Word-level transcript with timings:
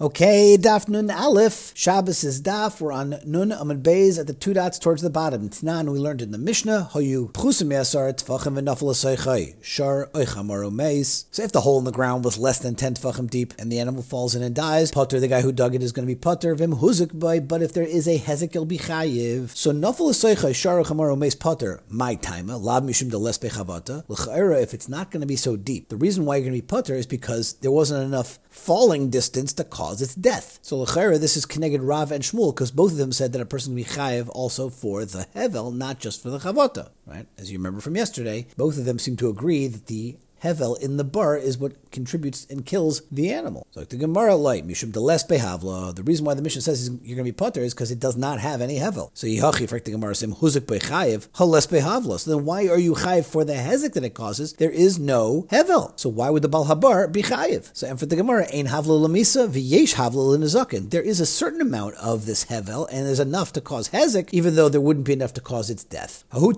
Okay, 0.00 0.56
Daf 0.60 0.88
Nun 0.88 1.08
Aleph. 1.08 1.70
Shabbos 1.76 2.24
is 2.24 2.42
Daf. 2.42 2.80
We're 2.80 2.90
on 2.90 3.20
Nun 3.24 3.50
Amud 3.50 3.82
Beis 3.82 4.18
at 4.18 4.26
the 4.26 4.34
two 4.34 4.52
dots 4.52 4.76
towards 4.76 5.02
the 5.02 5.08
bottom. 5.08 5.48
Tnan 5.48 5.92
we 5.92 6.00
learned 6.00 6.20
in 6.20 6.32
the 6.32 6.36
Mishnah. 6.36 6.88
Hoyu 6.94 7.30
Pchusim 7.30 7.68
Yasar 7.68 8.12
Tfachim 8.12 8.58
V'Nafel 8.58 8.90
Asaychai. 8.90 9.54
Shar 9.62 10.08
Oichamaru 10.12 10.72
Meis. 10.72 11.26
So 11.30 11.44
if 11.44 11.52
the 11.52 11.60
hole 11.60 11.78
in 11.78 11.84
the 11.84 11.92
ground 11.92 12.24
was 12.24 12.36
less 12.36 12.58
than 12.58 12.74
10 12.74 12.94
Tfachim 12.94 13.30
deep 13.30 13.54
and 13.56 13.70
the 13.70 13.78
animal 13.78 14.02
falls 14.02 14.34
in 14.34 14.42
and 14.42 14.52
dies, 14.52 14.90
Potter, 14.90 15.20
the 15.20 15.28
guy 15.28 15.42
who 15.42 15.52
dug 15.52 15.76
it, 15.76 15.82
is 15.84 15.92
going 15.92 16.08
to 16.08 16.12
be 16.12 16.18
Potter. 16.18 16.56
Vim 16.56 16.72
Huzik 16.72 17.12
Boy. 17.12 17.38
But 17.38 17.62
if 17.62 17.72
there 17.72 17.84
is 17.84 18.08
a 18.08 18.18
Hezek, 18.18 18.48
it'll 18.50 18.64
be 18.64 18.78
Chayiv. 18.78 19.50
So 19.50 19.70
Nafel 19.70 20.10
Asaychai. 20.10 20.56
Shar 20.56 20.82
Oichamaru 20.82 21.16
Meis 21.16 21.36
Potter. 21.36 21.84
My 21.88 22.16
timer. 22.16 22.56
Lab 22.56 22.82
Mishum 22.82 23.12
de 23.12 23.16
Lespe 23.16 23.48
Chavata. 23.48 24.02
L'chaira, 24.08 24.60
if 24.60 24.74
it's 24.74 24.88
not 24.88 25.12
going 25.12 25.20
to 25.20 25.26
be 25.28 25.36
so 25.36 25.54
deep. 25.54 25.88
The 25.88 25.96
reason 25.96 26.24
why 26.24 26.34
you're 26.34 26.46
going 26.46 26.58
to 26.58 26.62
be 26.62 26.66
Potter 26.66 26.96
is 26.96 27.06
because 27.06 27.52
there 27.60 27.70
wasn't 27.70 28.02
enough 28.02 28.40
falling 28.54 29.10
distance 29.10 29.52
to 29.52 29.64
cause 29.64 30.00
its 30.00 30.14
death. 30.14 30.58
So 30.62 30.78
l'chera, 30.78 31.18
this 31.20 31.36
is 31.36 31.44
connected 31.44 31.82
Rav 31.82 32.12
and 32.12 32.22
Shmuel 32.22 32.54
because 32.54 32.70
both 32.70 32.92
of 32.92 32.98
them 32.98 33.12
said 33.12 33.32
that 33.32 33.42
a 33.42 33.44
person 33.44 33.70
can 33.70 33.76
be 33.76 33.84
chayiv 33.84 34.28
also 34.30 34.70
for 34.70 35.04
the 35.04 35.26
hevel, 35.34 35.74
not 35.74 35.98
just 35.98 36.22
for 36.22 36.30
the 36.30 36.38
chavota. 36.38 36.90
Right? 37.04 37.26
As 37.36 37.50
you 37.50 37.58
remember 37.58 37.80
from 37.80 37.96
yesterday, 37.96 38.46
both 38.56 38.78
of 38.78 38.84
them 38.84 38.98
seem 38.98 39.16
to 39.16 39.28
agree 39.28 39.66
that 39.66 39.86
the 39.86 40.16
hevel 40.44 40.80
in 40.80 40.96
the 40.96 41.04
bar 41.04 41.36
is 41.36 41.58
what 41.58 41.90
contributes 41.90 42.46
and 42.50 42.66
kills 42.66 43.02
the 43.10 43.32
animal. 43.32 43.66
So 43.72 43.80
like 43.80 43.88
the 43.88 43.96
Gemara 43.96 44.36
light, 44.36 44.66
Mishum 44.66 44.92
Deles 44.92 45.26
Behavla. 45.26 45.94
The 45.94 46.02
reason 46.02 46.24
why 46.24 46.34
the 46.34 46.42
mission 46.42 46.60
says 46.60 46.88
you're 47.02 47.16
going 47.16 47.26
to 47.26 47.32
be 47.32 47.32
putter 47.32 47.62
is 47.62 47.74
because 47.74 47.90
it 47.90 47.98
does 47.98 48.16
not 48.16 48.40
have 48.40 48.60
any 48.60 48.78
hevel. 48.78 49.10
So 49.14 49.26
Yihachi, 49.26 49.68
for 49.68 49.80
the 49.80 49.90
Gemara, 49.90 50.14
Sim 50.14 50.34
Huzik 50.34 50.66
Bechayev, 50.66 51.28
Hales 51.36 51.66
Behavla. 51.66 52.20
So 52.20 52.30
then 52.30 52.44
why 52.44 52.68
are 52.68 52.78
you 52.78 52.94
chayiv 52.94 53.24
for 53.24 53.44
the 53.44 53.54
hezek 53.54 53.94
that 53.94 54.04
it 54.04 54.14
causes? 54.14 54.52
There 54.54 54.70
is 54.70 54.98
no 54.98 55.46
hevel. 55.50 55.98
So 55.98 56.08
why 56.08 56.30
would 56.30 56.42
the 56.42 56.48
Bal 56.48 56.66
Habar 56.66 57.10
be 57.10 57.22
chayiv? 57.22 57.70
So 57.72 57.86
and 57.88 57.98
for 57.98 58.06
the 58.06 58.16
Gemara, 58.16 58.46
Ein 58.52 58.66
Havla 58.66 59.00
Lamisa, 59.06 59.48
V'yesh 59.48 59.94
Havla 59.94 60.36
Linazakin. 60.36 60.90
There 60.90 61.02
is 61.02 61.20
a 61.20 61.26
certain 61.26 61.60
amount 61.60 61.94
of 61.96 62.26
this 62.26 62.46
hevel, 62.46 62.86
and 62.90 63.06
there's 63.06 63.20
enough 63.20 63.52
to 63.54 63.60
cause 63.60 63.88
hezek, 63.90 64.28
even 64.32 64.56
though 64.56 64.68
there 64.68 64.80
wouldn't 64.80 65.06
be 65.06 65.12
enough 65.12 65.32
to 65.34 65.40
cause 65.40 65.70
its 65.70 65.84
death. 65.84 66.24
So 66.32 66.50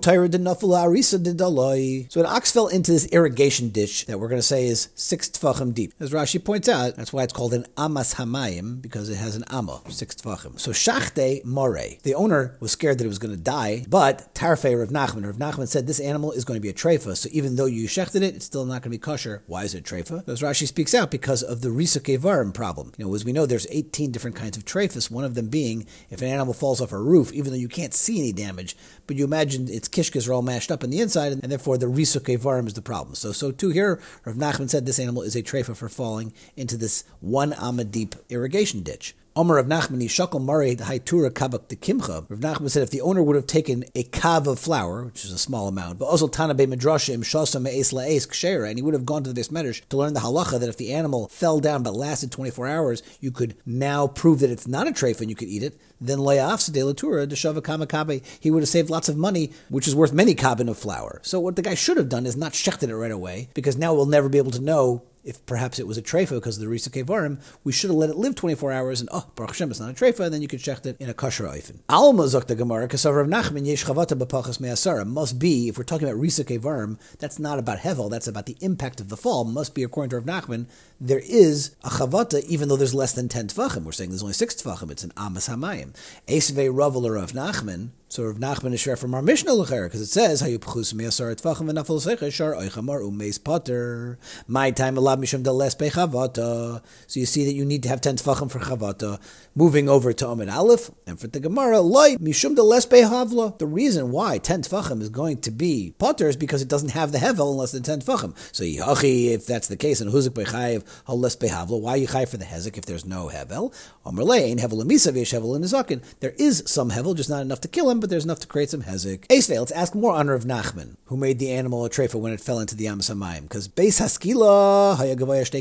an 2.20 2.26
ox 2.26 2.52
fell 2.52 2.68
into 2.68 2.92
this 2.92 3.06
irrigation 3.12 3.68
that 3.76 4.18
we're 4.18 4.28
going 4.28 4.40
to 4.40 4.46
say 4.46 4.66
is 4.66 4.88
six 4.94 5.28
tfachim 5.28 5.72
deep. 5.72 5.92
As 6.00 6.10
Rashi 6.10 6.42
points 6.42 6.68
out, 6.68 6.96
that's 6.96 7.12
why 7.12 7.22
it's 7.22 7.32
called 7.32 7.54
an 7.54 7.66
amas 7.76 8.14
hamayim, 8.14 8.82
because 8.82 9.08
it 9.08 9.16
has 9.16 9.36
an 9.36 9.44
amma, 9.50 9.82
six 9.88 10.14
tfachim. 10.16 10.58
So 10.58 10.72
shachte 10.72 11.44
more. 11.44 11.76
The 12.02 12.14
owner 12.14 12.56
was 12.60 12.72
scared 12.72 12.98
that 12.98 13.04
it 13.04 13.08
was 13.08 13.18
going 13.18 13.34
to 13.34 13.40
die, 13.40 13.84
but 13.88 14.34
tarfe 14.34 14.78
Rav 14.78 14.88
Nachman. 14.88 15.26
Rav 15.26 15.36
Nachman 15.36 15.68
said 15.68 15.86
this 15.86 16.00
animal 16.00 16.32
is 16.32 16.44
going 16.44 16.56
to 16.56 16.62
be 16.62 16.68
a 16.68 16.74
treifa, 16.74 17.16
so 17.16 17.28
even 17.32 17.56
though 17.56 17.66
you 17.66 17.86
shechted 17.86 18.22
it, 18.22 18.34
it's 18.36 18.44
still 18.44 18.64
not 18.64 18.82
going 18.82 18.82
to 18.82 18.90
be 18.90 18.98
kosher. 18.98 19.42
Why 19.46 19.64
is 19.64 19.74
it 19.74 19.84
treifa? 19.84 20.26
As 20.28 20.42
Rashi 20.42 20.66
speaks 20.66 20.94
out, 20.94 21.10
because 21.10 21.42
of 21.42 21.60
the 21.60 21.68
risuk 21.68 22.16
evarim 22.16 22.54
problem. 22.54 22.92
You 22.96 23.04
know, 23.04 23.14
as 23.14 23.24
we 23.24 23.32
know, 23.32 23.46
there's 23.46 23.66
18 23.70 24.12
different 24.12 24.36
kinds 24.36 24.56
of 24.56 24.64
treifas, 24.64 25.10
one 25.10 25.24
of 25.24 25.34
them 25.34 25.48
being 25.48 25.86
if 26.10 26.22
an 26.22 26.28
animal 26.28 26.54
falls 26.54 26.80
off 26.80 26.92
a 26.92 26.98
roof, 26.98 27.32
even 27.32 27.50
though 27.52 27.58
you 27.58 27.68
can't 27.68 27.94
see 27.94 28.18
any 28.18 28.32
damage, 28.32 28.76
but 29.06 29.16
you 29.16 29.24
imagine 29.24 29.68
its 29.68 29.88
kishkas 29.88 30.28
are 30.28 30.32
all 30.32 30.42
mashed 30.42 30.70
up 30.70 30.82
on 30.82 30.90
the 30.90 31.00
inside, 31.00 31.32
and 31.32 31.42
therefore 31.42 31.78
the 31.78 31.86
risuk 31.86 32.34
evarim 32.34 32.66
is 32.66 32.74
the 32.74 32.82
problem. 32.82 33.14
So, 33.14 33.32
so 33.32 33.50
too 33.52 33.70
here, 33.70 34.00
Rav 34.24 34.36
Nachman 34.36 34.68
said 34.68 34.86
this 34.86 34.98
animal 34.98 35.22
is 35.22 35.36
a 35.36 35.42
treifa 35.42 35.76
for 35.76 35.88
falling 35.88 36.32
into 36.56 36.76
this 36.76 37.04
one 37.20 37.52
amma 37.54 37.84
deep 37.84 38.14
irrigation 38.28 38.82
ditch. 38.82 39.14
Omer 39.36 39.58
of 39.58 39.66
Nachman 39.66 40.02
Shakal 40.04 40.42
Mari 40.42 40.76
Haitura 40.76 41.30
Kabak 41.30 41.68
de 41.68 41.76
Kimcha. 41.76 42.24
Rav 42.30 42.40
Nachman 42.40 42.70
said 42.70 42.82
if 42.82 42.88
the 42.88 43.02
owner 43.02 43.22
would 43.22 43.36
have 43.36 43.46
taken 43.46 43.84
a 43.94 44.04
kav 44.04 44.46
of 44.46 44.58
flour, 44.58 45.04
which 45.04 45.26
is 45.26 45.30
a 45.30 45.36
small 45.36 45.68
amount, 45.68 45.98
but 45.98 46.06
also 46.06 46.26
Tanabe 46.26 46.66
Midrashim 46.66 47.18
Shasa 47.18 47.60
Me'es 47.60 47.92
La'es 47.92 48.26
Kshera, 48.26 48.66
and 48.66 48.78
he 48.78 48.82
would 48.82 48.94
have 48.94 49.04
gone 49.04 49.22
to 49.24 49.34
the 49.34 49.40
Medrash 49.42 49.86
to 49.90 49.98
learn 49.98 50.14
the 50.14 50.20
halacha 50.20 50.58
that 50.58 50.70
if 50.70 50.78
the 50.78 50.90
animal 50.90 51.28
fell 51.28 51.60
down 51.60 51.82
but 51.82 51.94
lasted 51.94 52.32
24 52.32 52.66
hours, 52.66 53.02
you 53.20 53.30
could 53.30 53.58
now 53.66 54.06
prove 54.06 54.40
that 54.40 54.48
it's 54.48 54.66
not 54.66 54.88
a 54.88 54.90
treif 54.90 55.20
and 55.20 55.28
you 55.28 55.36
could 55.36 55.48
eat 55.48 55.62
it. 55.62 55.78
Then 56.00 56.20
Le'afs 56.20 56.72
de 56.72 56.80
Latura 56.80 57.28
de 57.28 57.36
Shava 57.36 58.40
he 58.40 58.50
would 58.50 58.62
have 58.62 58.70
saved 58.70 58.88
lots 58.88 59.10
of 59.10 59.18
money, 59.18 59.52
which 59.68 59.86
is 59.86 59.94
worth 59.94 60.14
many 60.14 60.34
kabin 60.34 60.70
of 60.70 60.78
flour. 60.78 61.20
So 61.22 61.40
what 61.40 61.56
the 61.56 61.62
guy 61.62 61.74
should 61.74 61.98
have 61.98 62.08
done 62.08 62.24
is 62.24 62.38
not 62.38 62.52
shechted 62.52 62.88
it 62.88 62.96
right 62.96 63.10
away, 63.10 63.50
because 63.52 63.76
now 63.76 63.92
we'll 63.92 64.06
never 64.06 64.30
be 64.30 64.38
able 64.38 64.52
to 64.52 64.62
know 64.62 65.02
if 65.26 65.44
perhaps 65.44 65.78
it 65.78 65.86
was 65.86 65.98
a 65.98 66.02
treifa 66.02 66.30
because 66.30 66.56
of 66.56 66.64
the 66.66 66.74
risuk 66.74 67.02
evarim, 67.02 67.40
we 67.64 67.72
should 67.72 67.90
have 67.90 67.98
let 67.98 68.10
it 68.10 68.16
live 68.16 68.34
24 68.34 68.72
hours 68.72 69.00
and, 69.00 69.10
oh, 69.12 69.26
Baruch 69.34 69.50
Hashem, 69.50 69.70
it's 69.70 69.80
not 69.80 69.90
a 69.90 69.92
treifa, 69.92 70.20
and 70.20 70.32
then 70.32 70.42
you 70.42 70.48
could 70.48 70.60
shecht 70.60 70.86
it 70.86 70.96
in 71.00 71.10
a 71.10 71.14
kosher 71.14 71.44
oifen. 71.44 71.80
Alma 71.88 72.22
zok 72.24 72.56
Gemara, 72.56 72.88
kasav 72.88 73.16
Rav 73.16 73.26
Nachman 73.26 73.66
yesh 73.66 73.84
chavata 73.84 74.16
b'pachas 74.16 74.60
me'asara, 74.60 75.06
must 75.06 75.38
be, 75.38 75.68
if 75.68 75.76
we're 75.76 75.84
talking 75.84 76.08
about 76.08 76.20
risuk 76.20 76.56
evarim, 76.56 76.98
that's 77.18 77.38
not 77.38 77.58
about 77.58 77.78
hevel, 77.78 78.10
that's 78.10 78.28
about 78.28 78.46
the 78.46 78.56
impact 78.60 79.00
of 79.00 79.08
the 79.08 79.16
fall, 79.16 79.44
must 79.44 79.74
be, 79.74 79.82
according 79.82 80.10
to 80.10 80.18
Rav 80.18 80.24
Nachman, 80.24 80.66
there 81.00 81.22
is 81.24 81.74
a 81.82 81.90
chavata, 81.90 82.44
even 82.44 82.68
though 82.68 82.76
there's 82.76 82.94
less 82.94 83.12
than 83.12 83.28
10 83.28 83.48
tfachim. 83.48 83.84
We're 83.84 83.92
saying 83.92 84.10
there's 84.10 84.22
only 84.22 84.32
6 84.32 84.54
tfachim, 84.54 84.90
it's 84.90 85.04
an 85.04 85.12
amas 85.16 85.48
hamayim. 85.48 85.94
Esve 86.28 86.70
Ravel 86.72 87.10
Rav 87.10 87.32
Nachman, 87.32 87.90
so 88.16 88.24
Rav 88.24 88.36
Nachman 88.36 88.72
is 88.72 88.80
share 88.80 88.96
from 88.96 89.14
our 89.14 89.20
Mishnah 89.20 89.50
Lecher, 89.50 89.84
because 89.84 90.00
it 90.00 90.06
says, 90.06 90.40
Hayu 90.40 90.56
pchus 90.56 90.94
miyasar 90.94 91.36
tvachim 91.36 91.70
v'nafel 91.70 92.00
secha 92.00 92.32
shar 92.32 92.54
oichamar 92.54 93.02
umeis 93.02 93.44
potter. 93.44 94.18
My 94.46 94.70
time 94.70 94.96
alab 94.96 95.18
mishum 95.18 95.42
deles 95.42 95.76
bechavata. 95.76 96.82
So 97.06 97.20
you 97.20 97.26
see 97.26 97.44
that 97.44 97.52
you 97.52 97.66
need 97.66 97.82
to 97.82 97.90
have 97.90 98.00
10 98.00 98.16
tvachim 98.16 98.50
for 98.50 98.58
chavata. 98.58 99.20
Moving 99.54 99.90
over 99.90 100.14
to 100.14 100.28
Amid 100.28 100.48
Aleph, 100.48 100.90
and 101.06 101.20
for 101.20 101.26
the 101.26 101.40
Gemara, 101.40 101.82
loy 101.82 102.14
mishum 102.16 102.56
deles 102.56 102.88
behavla. 102.88 103.58
The 103.58 103.66
reason 103.66 104.12
why 104.12 104.38
10 104.38 104.62
tvachim 104.62 105.02
is 105.02 105.10
going 105.10 105.42
to 105.42 105.50
be 105.50 105.92
potter 105.98 106.26
is 106.26 106.38
because 106.38 106.62
it 106.62 106.68
doesn't 106.68 106.92
have 106.92 107.12
the 107.12 107.18
hevel 107.18 107.50
unless 107.50 107.72
than 107.72 107.82
10 107.82 108.00
tvachim. 108.00 108.34
So 108.50 108.64
yihachi, 108.64 109.32
if 109.32 109.44
that's 109.44 109.68
the 109.68 109.76
case, 109.76 110.00
and 110.00 110.10
huzik 110.10 110.30
bechayev 110.30 110.84
hales 111.06 111.36
behavla, 111.36 111.78
why 111.78 111.96
you 111.96 112.06
chay 112.06 112.24
for 112.24 112.38
the 112.38 112.46
hezek 112.46 112.78
if 112.78 112.86
there's 112.86 113.04
no 113.04 113.28
hevel? 113.28 113.74
Amr 114.06 114.24
lein 114.24 114.56
hevel 114.56 114.82
emisav 114.82 115.18
yesh 115.18 115.34
hevel 115.34 115.54
in 115.54 115.60
the 115.60 116.00
There 116.20 116.34
is 116.38 116.62
some 116.64 116.92
hevel, 116.92 117.14
just 117.14 117.28
not 117.28 117.42
enough 117.42 117.60
to 117.60 117.68
kill 117.68 117.90
him, 117.90 118.00
but 118.00 118.05
there's 118.06 118.24
enough 118.24 118.40
to 118.40 118.46
create 118.46 118.70
some 118.70 118.82
hezek. 118.82 119.26
Esvei, 119.28 119.58
let's 119.58 119.72
ask 119.72 119.94
more 119.94 120.14
honor 120.14 120.34
of 120.34 120.44
Nachman, 120.44 120.96
who 121.06 121.16
made 121.16 121.38
the 121.38 121.50
animal 121.50 121.84
a 121.84 121.90
trefa 121.90 122.14
when 122.14 122.32
it 122.32 122.40
fell 122.40 122.58
into 122.58 122.74
the 122.74 122.88
amas 122.88 123.10
hamayim. 123.10 123.42
Because 123.42 123.68
Beis 123.68 124.00
Haskila, 124.00 124.96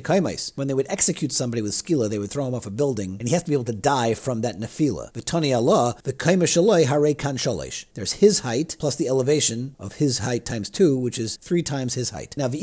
kaimais. 0.02 0.52
When 0.56 0.68
they 0.68 0.74
would 0.74 0.88
execute 0.90 1.32
somebody 1.32 1.62
with 1.62 1.74
skila, 1.74 2.10
they 2.10 2.20
would 2.20 2.32
throw 2.32 2.48
him 2.48 2.56
off 2.56 2.66
a 2.66 2.72
building, 2.72 3.18
and 3.20 3.28
he 3.28 3.34
has 3.34 3.44
to 3.44 3.50
be 3.50 3.56
able 3.56 3.66
to 3.66 3.74
die 3.74 4.14
from 4.14 4.42
that 4.42 4.60
nefila. 4.60 5.12
The 5.14 5.22
Tani 5.22 5.54
Allah, 5.54 5.96
the 6.04 6.14
kaima 6.14 6.86
hare 6.86 7.14
kan 7.14 7.38
shalish. 7.38 7.86
There's 7.94 8.14
his 8.14 8.40
height 8.40 8.76
plus 8.80 8.96
the 8.96 9.08
elevation 9.08 9.76
of 9.80 9.96
his 9.96 10.20
height 10.20 10.46
times 10.46 10.70
two, 10.70 10.98
which 10.98 11.20
is 11.20 11.38
three 11.38 11.64
times 11.64 11.94
his 11.94 12.12
height. 12.12 12.36
Now. 12.38 12.46
If 12.46 12.54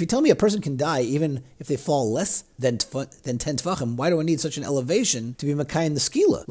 you 0.00 0.06
tell 0.06 0.20
me 0.20 0.30
a 0.30 0.36
person 0.36 0.60
can 0.60 0.76
die 0.76 1.02
even 1.02 1.42
if 1.58 1.66
they 1.66 1.76
fall 1.76 2.12
less 2.12 2.44
than, 2.58 2.78
than 3.22 3.38
10 3.38 3.58
tfachim, 3.58 3.96
why 3.96 4.10
do 4.10 4.20
I 4.20 4.24
need 4.24 4.40
such 4.40 4.56
an 4.56 4.64
elevation 4.64 5.34
to 5.34 5.46
be 5.46 5.54
makai 5.54 5.86
in 5.86 5.94
the 5.94 6.00
skila? 6.00 6.44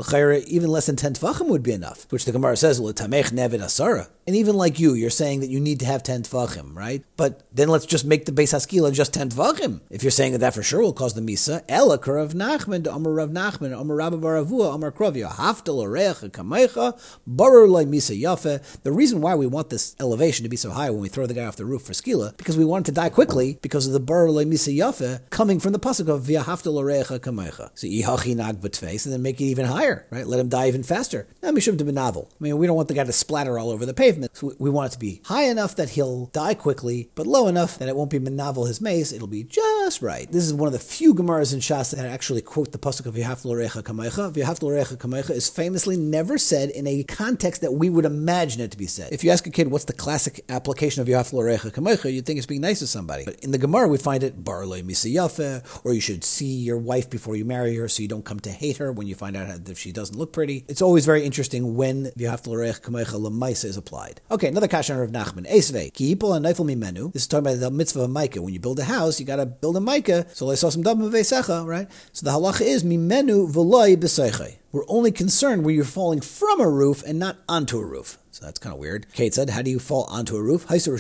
even 0.48 0.70
less 0.70 0.86
than 0.86 0.96
10 0.96 1.16
tvachim 1.16 1.48
would 1.48 1.64
be 1.64 1.72
enough, 1.72 2.06
which 2.12 2.26
the 2.26 2.32
Gemara 2.32 2.58
says, 2.58 2.80
L'tamech 2.80 3.32
nevid 3.32 3.62
asara. 3.62 4.08
And 4.28 4.36
even 4.36 4.56
like 4.56 4.80
you, 4.80 4.96
you're 4.96 5.12
saying 5.12 5.42
that 5.42 5.52
you 5.52 5.60
need 5.60 5.80
to 5.82 5.86
have 5.86 6.02
10 6.02 6.24
tvachim, 6.24 6.76
right? 6.76 7.04
But 7.16 7.44
then 7.54 7.68
let's 7.68 7.86
just 7.86 8.06
make 8.06 8.26
the 8.26 8.32
Beis 8.32 8.56
Haskila 8.56 8.92
just 8.92 9.14
10 9.14 9.30
tvachim. 9.30 9.82
If 9.92 10.02
you're 10.02 10.10
saying 10.10 10.32
that 10.32 10.40
that 10.40 10.56
for 10.56 10.64
sure 10.64 10.82
will 10.82 10.94
cause 10.94 11.14
the 11.14 11.22
Misa, 11.22 11.64
Ela 11.70 12.00
Rav 12.04 12.34
Nachman, 12.34 12.88
Amar 12.92 13.14
Rav 13.14 13.30
Nachman, 13.30 13.80
Amar 13.80 13.98
Rabba 13.98 14.18
Baravua, 14.18 14.74
Amar 14.74 14.92
Krovia, 14.92 15.30
Haftal 15.30 15.86
Orecha 15.86 16.32
Kamecha, 16.32 17.00
Barar 17.28 17.68
Lai 17.68 17.86
Misa 17.86 18.20
Yafe. 18.20 18.82
The 18.82 18.92
reason 18.92 19.22
why 19.22 19.36
we 19.36 19.46
want 19.46 19.70
this 19.70 19.96
elevation 20.00 20.42
to 20.42 20.50
be 20.50 20.58
so 20.58 20.72
high 20.72 20.90
when 20.90 21.02
we 21.02 21.10
throw 21.10 21.28
the 21.28 21.36
guy 21.36 21.46
off 21.46 21.58
the 21.58 21.66
roof 21.66 21.84
for 21.84 21.94
Skila, 21.94 22.36
because 22.36 22.58
we 22.58 22.66
want 22.66 22.88
him 22.88 22.96
to 22.96 23.00
die 23.00 23.10
quickly 23.10 23.60
because 23.62 23.86
of 23.86 23.94
the 23.94 24.00
Barar 24.00 24.32
Lai 24.32 24.46
Misa 24.46 24.76
Yafe 24.76 25.22
coming 25.30 25.60
from 25.60 25.72
the 25.72 25.80
Pasuk 25.80 26.08
of 26.08 26.24
Via 26.24 26.42
Haftal 26.42 26.82
Orecha 26.82 27.20
Kamecha. 27.20 27.70
So 27.76 27.86
Yihachi 27.86 28.36
Nag 28.36 28.60
Batface, 28.60 29.06
and 29.06 29.14
then 29.14 29.22
make 29.22 29.40
it 29.40 29.46
even 29.46 29.66
higher, 29.66 30.08
right? 30.10 30.26
Let 30.26 30.40
him 30.40 30.50
die 30.50 30.68
even 30.68 30.82
faster. 30.82 31.28
Now, 31.44 31.52
Mishum 31.52 31.78
to 31.78 31.86
be 31.86 31.92
novel. 31.92 32.28
I 32.32 32.44
mean, 32.44 32.58
we 32.58 32.66
don't 32.66 32.76
want 32.76 32.88
the 32.88 32.96
guy 32.96 33.04
to 33.04 33.14
splatter 33.14 33.60
all 33.60 33.70
over 33.70 33.86
the 33.86 33.94
pavement. 33.94 34.15
So 34.34 34.54
we 34.60 34.70
want 34.70 34.92
it 34.92 34.94
to 34.94 35.00
be 35.00 35.22
high 35.26 35.44
enough 35.44 35.76
that 35.76 35.92
he'll 35.92 36.28
die 36.28 36.54
quickly, 36.54 37.10
but 37.16 37.28
low 37.28 37.48
enough 37.48 37.78
that 37.80 37.90
it 37.90 37.96
won't 37.96 38.12
be 38.12 38.20
menavel 38.20 38.68
his 38.68 38.82
mace. 38.82 39.12
It'll 39.12 39.28
be 39.28 39.44
just 39.44 40.02
right. 40.02 40.32
This 40.32 40.46
is 40.46 40.54
one 40.54 40.68
of 40.68 40.74
the 40.74 40.80
few 40.80 41.14
Gemaras 41.14 41.54
in 41.54 41.60
Shas 41.60 41.96
that 41.96 42.06
actually 42.06 42.42
quote 42.42 42.72
the 42.72 42.78
pasuk 42.78 43.06
of 43.06 43.16
V'haftal 43.16 43.52
Orecha 43.52 43.84
Kamecha. 43.84 44.34
V'haftal 44.34 44.70
Orecha 44.70 44.98
Kamecha 44.98 45.32
is 45.32 45.50
famously 45.50 45.98
never 45.98 46.38
said 46.38 46.70
in 46.70 46.88
a 46.88 47.04
context 47.04 47.62
that 47.62 47.74
we 47.74 47.90
would 47.90 48.06
imagine 48.06 48.62
it 48.62 48.72
to 48.72 48.78
be 48.78 48.88
said. 48.88 49.12
If 49.12 49.24
you 49.24 49.32
ask 49.32 49.46
a 49.48 49.52
kid 49.52 49.70
what's 49.70 49.86
the 49.86 49.94
classic 49.94 50.44
application 50.50 51.02
of 51.02 51.08
V'haftal 51.08 51.40
Orecha 51.40 51.72
Kamecha, 51.72 52.12
you'd 52.12 52.26
think 52.26 52.38
it's 52.38 52.46
being 52.46 52.62
nice 52.62 52.80
to 52.80 52.88
somebody. 52.88 53.26
But 53.26 53.40
in 53.42 53.52
the 53.52 53.58
Gemara, 53.58 53.88
we 53.88 53.98
find 53.98 54.24
it 54.24 54.44
Barle 54.44 54.84
Misayafe, 54.84 55.82
or 55.84 55.94
you 55.94 56.02
should 56.02 56.24
see 56.24 56.56
your 56.56 56.78
wife 56.78 57.10
before 57.10 57.36
you 57.36 57.46
marry 57.46 57.76
her 57.76 57.88
so 57.88 58.02
you 58.02 58.08
don't 58.08 58.26
come 58.26 58.40
to 58.42 58.52
hate 58.52 58.78
her 58.78 58.92
when 58.92 59.08
you 59.08 59.16
find 59.16 59.36
out 59.36 59.48
that 59.48 59.70
if 59.70 59.80
she 59.80 59.92
doesn't 59.92 60.18
look 60.18 60.34
pretty. 60.34 60.66
It's 60.68 60.82
always 60.82 61.06
very 61.06 61.24
interesting 61.24 61.76
when 61.76 62.06
V'haftal 62.18 62.54
Orecha 62.54 62.82
Kamecha 62.82 63.20
Lamaisa 63.20 63.66
is 63.66 63.78
applied. 63.78 64.05
Okay, 64.32 64.48
another 64.48 64.68
kashan 64.68 65.04
of 65.04 65.12
Nachman. 65.12 65.50
Esve, 65.50 65.94
ki 65.94 66.16
yipol 66.16 66.40
neifel 66.40 66.66
mimenu. 66.66 67.12
This 67.14 67.24
is 67.24 67.28
talking 67.28 67.48
about 67.48 67.60
the 67.60 67.72
mitzvah 67.72 68.02
of 68.02 68.10
maakeh. 68.10 68.40
When 68.40 68.54
you 68.54 68.60
build 68.60 68.80
a 68.80 68.86
house, 68.86 69.20
you 69.20 69.26
got 69.26 69.38
to 69.38 69.46
build 69.46 69.78
a 69.78 69.80
maakeh. 69.80 70.36
So 70.36 70.52
I 70.52 70.56
saw 70.56 70.70
some 70.70 70.84
dam 70.84 71.00
right? 71.02 71.88
So 72.12 72.26
the 72.26 72.32
halacha 72.32 72.62
is 72.62 72.84
mimenu 72.84 73.52
v'loy 73.52 73.96
b'seichai. 73.98 74.58
We're 74.72 74.86
only 74.88 75.12
concerned 75.12 75.64
where 75.64 75.74
you're 75.74 75.86
falling 75.86 76.22
from 76.22 76.60
a 76.60 76.70
roof 76.70 77.02
and 77.04 77.18
not 77.18 77.38
onto 77.48 77.80
a 77.80 77.86
roof. 77.86 78.18
So 78.36 78.44
that's 78.44 78.60
kind 78.60 78.74
of 78.74 78.80
weird. 78.80 79.08
Kate 79.14 79.34
said, 79.34 79.52
How 79.52 79.62
do 79.62 79.72
you 79.72 79.80
fall 79.80 80.04
onto 80.10 80.36
a 80.36 80.44
roof? 80.44 80.66
I 80.70 80.76
guess 80.76 80.88
you 80.88 80.98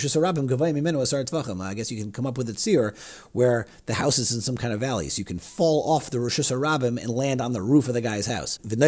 can 2.01 2.13
come 2.13 2.25
up 2.25 2.37
with 2.37 2.47
a 2.47 2.53
tzir 2.53 2.97
where 3.33 3.67
the 3.87 3.95
house 3.95 4.17
is 4.17 4.31
in 4.31 4.39
some 4.39 4.55
kind 4.55 4.73
of 4.73 4.79
valley. 4.79 5.09
So 5.09 5.19
you 5.19 5.25
can 5.25 5.39
fall 5.39 5.83
off 5.93 6.09
the 6.09 6.19
reshus 6.19 6.49
harabim 6.49 6.97
and 6.97 7.09
land 7.09 7.41
on 7.41 7.51
the 7.51 7.61
roof 7.61 7.89
of 7.89 7.93
the 7.93 7.99
guy's 7.99 8.27
house. 8.27 8.57
You'd 8.63 8.79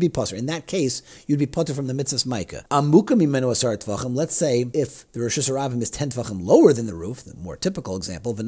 be 0.00 0.08
potter. 0.08 0.34
In 0.34 0.46
that 0.46 0.66
case, 0.66 1.00
you'd 1.28 1.38
be 1.38 1.46
potter 1.46 1.74
from 1.74 1.86
the 1.86 1.94
mitzvah 1.94 2.28
maakeh. 2.28 2.64
Let's 4.16 4.34
say 4.34 4.66
if 4.74 5.12
the 5.12 5.20
reshus 5.20 5.48
harabim 5.48 5.80
is 5.80 5.90
10 5.90 6.10
tvachim 6.10 6.44
lower 6.44 6.72
than 6.72 6.86
the 6.86 6.96
roof, 6.96 7.22
the 7.22 7.36
more 7.36 7.56
typical 7.56 7.96
example, 7.96 8.36
so 8.36 8.42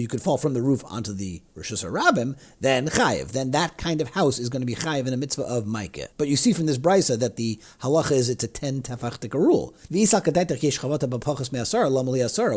you 0.00 0.08
could 0.08 0.20
fall 0.20 0.36
from 0.36 0.54
the 0.54 0.62
roof 0.62 0.82
onto 0.84 1.12
the 1.12 1.42
reshus 1.56 1.88
harabim, 1.88 2.36
then 2.60 2.88
chayiv. 2.88 3.28
Then 3.28 3.52
that 3.52 3.78
kind 3.78 4.00
of 4.00 4.14
house 4.14 4.40
is 4.40 4.48
going 4.48 4.62
to 4.62 4.66
be 4.66 4.74
chayiv 4.74 5.06
in 5.06 5.12
a 5.12 5.16
mitzvah 5.16 5.44
of 5.44 5.62
maakeh. 5.62 6.08
But 6.16 6.26
you 6.26 6.34
see 6.34 6.52
from 6.52 6.66
this 6.66 6.87
brisa 6.88 7.18
that 7.18 7.36
the 7.36 7.60
halacha 7.82 8.12
is 8.12 8.28
it's 8.30 8.44
a 8.44 8.48
ten 8.48 8.82
tefachtika 8.82 9.34
rule. 9.34 9.74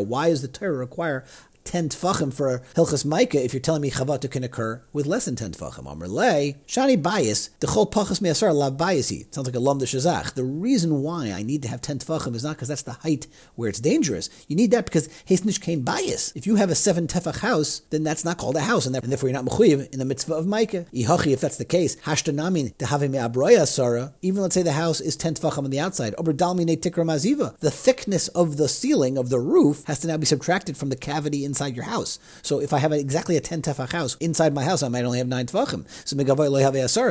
Why 0.02 0.30
does 0.30 0.42
the 0.42 0.48
Torah 0.48 0.72
require 0.72 1.24
10 1.64 1.90
tfachim 1.90 2.32
for 2.32 2.60
Hilchas 2.74 3.04
maakeh 3.04 3.44
if 3.44 3.52
you're 3.52 3.60
telling 3.60 3.82
me 3.82 3.90
Chavata 3.90 4.30
can 4.30 4.44
occur 4.44 4.82
with 4.92 5.06
less 5.06 5.24
than 5.24 5.36
10 5.36 5.52
tfachim. 5.52 5.86
Amr 5.86 6.08
lay, 6.08 6.58
Shani 6.66 7.00
bias, 7.00 7.48
the 7.60 7.66
chol 7.66 7.90
pachas 7.90 8.20
me'asar 8.20 8.54
la 8.54 8.70
biasi. 8.70 9.32
Sounds 9.34 9.46
like 9.46 9.54
a 9.54 9.60
lam 9.60 9.78
de 9.78 9.86
shazach. 9.86 10.34
The 10.34 10.44
reason 10.44 11.02
why 11.02 11.30
I 11.30 11.42
need 11.42 11.62
to 11.62 11.68
have 11.68 11.80
10 11.80 12.00
tfachim 12.00 12.34
is 12.34 12.44
not 12.44 12.56
because 12.56 12.68
that's 12.68 12.82
the 12.82 12.92
height 12.92 13.26
where 13.54 13.68
it's 13.68 13.80
dangerous. 13.80 14.28
You 14.48 14.56
need 14.56 14.70
that 14.72 14.84
because 14.84 15.08
Hasnish 15.28 15.60
came 15.60 15.82
bias. 15.82 16.32
If 16.34 16.46
you 16.46 16.56
have 16.56 16.70
a 16.70 16.74
7 16.74 17.06
tefach 17.06 17.38
house, 17.38 17.80
then 17.90 18.02
that's 18.02 18.24
not 18.24 18.38
called 18.38 18.56
a 18.56 18.60
house, 18.60 18.86
and 18.86 18.94
therefore 18.94 19.28
you're 19.28 19.40
not 19.40 19.50
mechuyev 19.50 19.92
in 19.92 19.98
the 19.98 20.04
mitzvah 20.04 20.34
of 20.34 20.46
maakeh. 20.46 20.90
Ihachi, 20.92 21.32
if 21.32 21.40
that's 21.40 21.56
the 21.56 21.64
case, 21.64 21.96
hashtanamin 21.96 22.74
tehave 22.76 23.10
me'abroya 23.10 23.66
sara, 23.66 24.14
even 24.22 24.42
let's 24.42 24.54
say 24.54 24.62
the 24.62 24.72
house 24.72 25.00
is 25.00 25.16
10 25.16 25.34
tfachim 25.34 25.64
on 25.64 25.70
the 25.70 25.80
outside, 25.80 26.14
ober 26.18 26.32
dalmine 26.32 26.76
tikra 26.76 27.04
maziva. 27.04 27.58
The 27.58 27.70
thickness 27.70 28.28
of 28.28 28.56
the 28.56 28.68
ceiling 28.68 29.16
of 29.16 29.30
the 29.30 29.40
roof 29.40 29.84
has 29.86 30.00
to 30.00 30.08
now 30.08 30.16
be 30.16 30.26
subtracted 30.26 30.76
from 30.76 30.88
the 30.88 30.96
cavity 30.96 31.44
in 31.44 31.51
inside 31.52 31.76
your 31.76 31.84
house. 31.84 32.18
So 32.42 32.60
if 32.60 32.72
I 32.72 32.78
have 32.78 32.92
exactly 32.92 33.36
a 33.36 33.40
10 33.40 33.60
tefach 33.62 33.92
house 33.92 34.16
inside 34.20 34.54
my 34.54 34.64
house, 34.64 34.82
I 34.82 34.88
might 34.88 35.04
only 35.04 35.18
have 35.18 35.28
9 35.28 35.46
tefachim. 35.46 35.84
So 36.08 36.16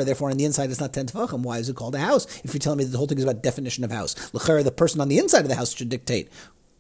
therefore 0.03 0.31
on 0.31 0.37
the 0.37 0.45
inside 0.45 0.71
it's 0.71 0.81
not 0.81 0.93
10 0.93 1.05
tefachim. 1.07 1.43
Why 1.43 1.59
is 1.59 1.69
it 1.69 1.75
called 1.75 1.93
a 1.95 1.99
house? 1.99 2.25
If 2.43 2.53
you're 2.53 2.59
telling 2.59 2.79
me 2.79 2.85
that 2.85 2.91
the 2.91 2.97
whole 2.97 3.07
thing 3.07 3.19
is 3.19 3.23
about 3.23 3.43
definition 3.43 3.83
of 3.83 3.91
house. 3.91 4.15
The 4.31 4.73
person 4.75 4.99
on 4.99 5.09
the 5.09 5.19
inside 5.19 5.43
of 5.43 5.49
the 5.49 5.55
house 5.55 5.75
should 5.75 5.89
dictate 5.89 6.29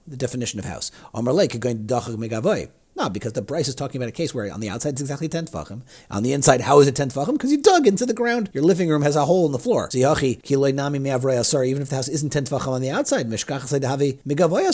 the 0.07 0.17
definition 0.17 0.57
of 0.57 0.65
house. 0.65 0.91
Omar 1.13 1.35
going 1.59 1.85
to. 1.85 2.80
No, 2.93 3.09
because 3.09 3.31
the 3.33 3.41
Bryce 3.41 3.69
is 3.69 3.75
talking 3.75 4.01
about 4.01 4.09
a 4.09 4.11
case 4.11 4.33
where 4.33 4.51
on 4.51 4.59
the 4.59 4.69
outside 4.69 4.89
it's 4.89 5.01
exactly 5.01 5.29
10 5.29 5.45
tefachim. 5.45 5.81
On 6.09 6.23
the 6.23 6.33
inside, 6.33 6.59
how 6.61 6.81
is 6.81 6.87
it 6.87 6.95
10 6.95 7.09
tefachim? 7.09 7.33
Because 7.33 7.49
you 7.51 7.61
dug 7.61 7.87
into 7.87 8.05
the 8.05 8.13
ground. 8.13 8.49
Your 8.53 8.63
living 8.63 8.89
room 8.89 9.01
has 9.01 9.15
a 9.15 9.23
hole 9.25 9.45
in 9.45 9.53
the 9.53 9.59
floor. 9.59 9.89
So 9.89 10.13
sorry, 10.13 11.69
even 11.69 11.81
if 11.81 11.89
the 11.89 11.95
house 11.95 12.09
isn't 12.09 12.31
10 12.31 12.45
tefachim 12.45 12.67
on 12.67 12.81
the 12.81 12.89
outside, 12.89 13.21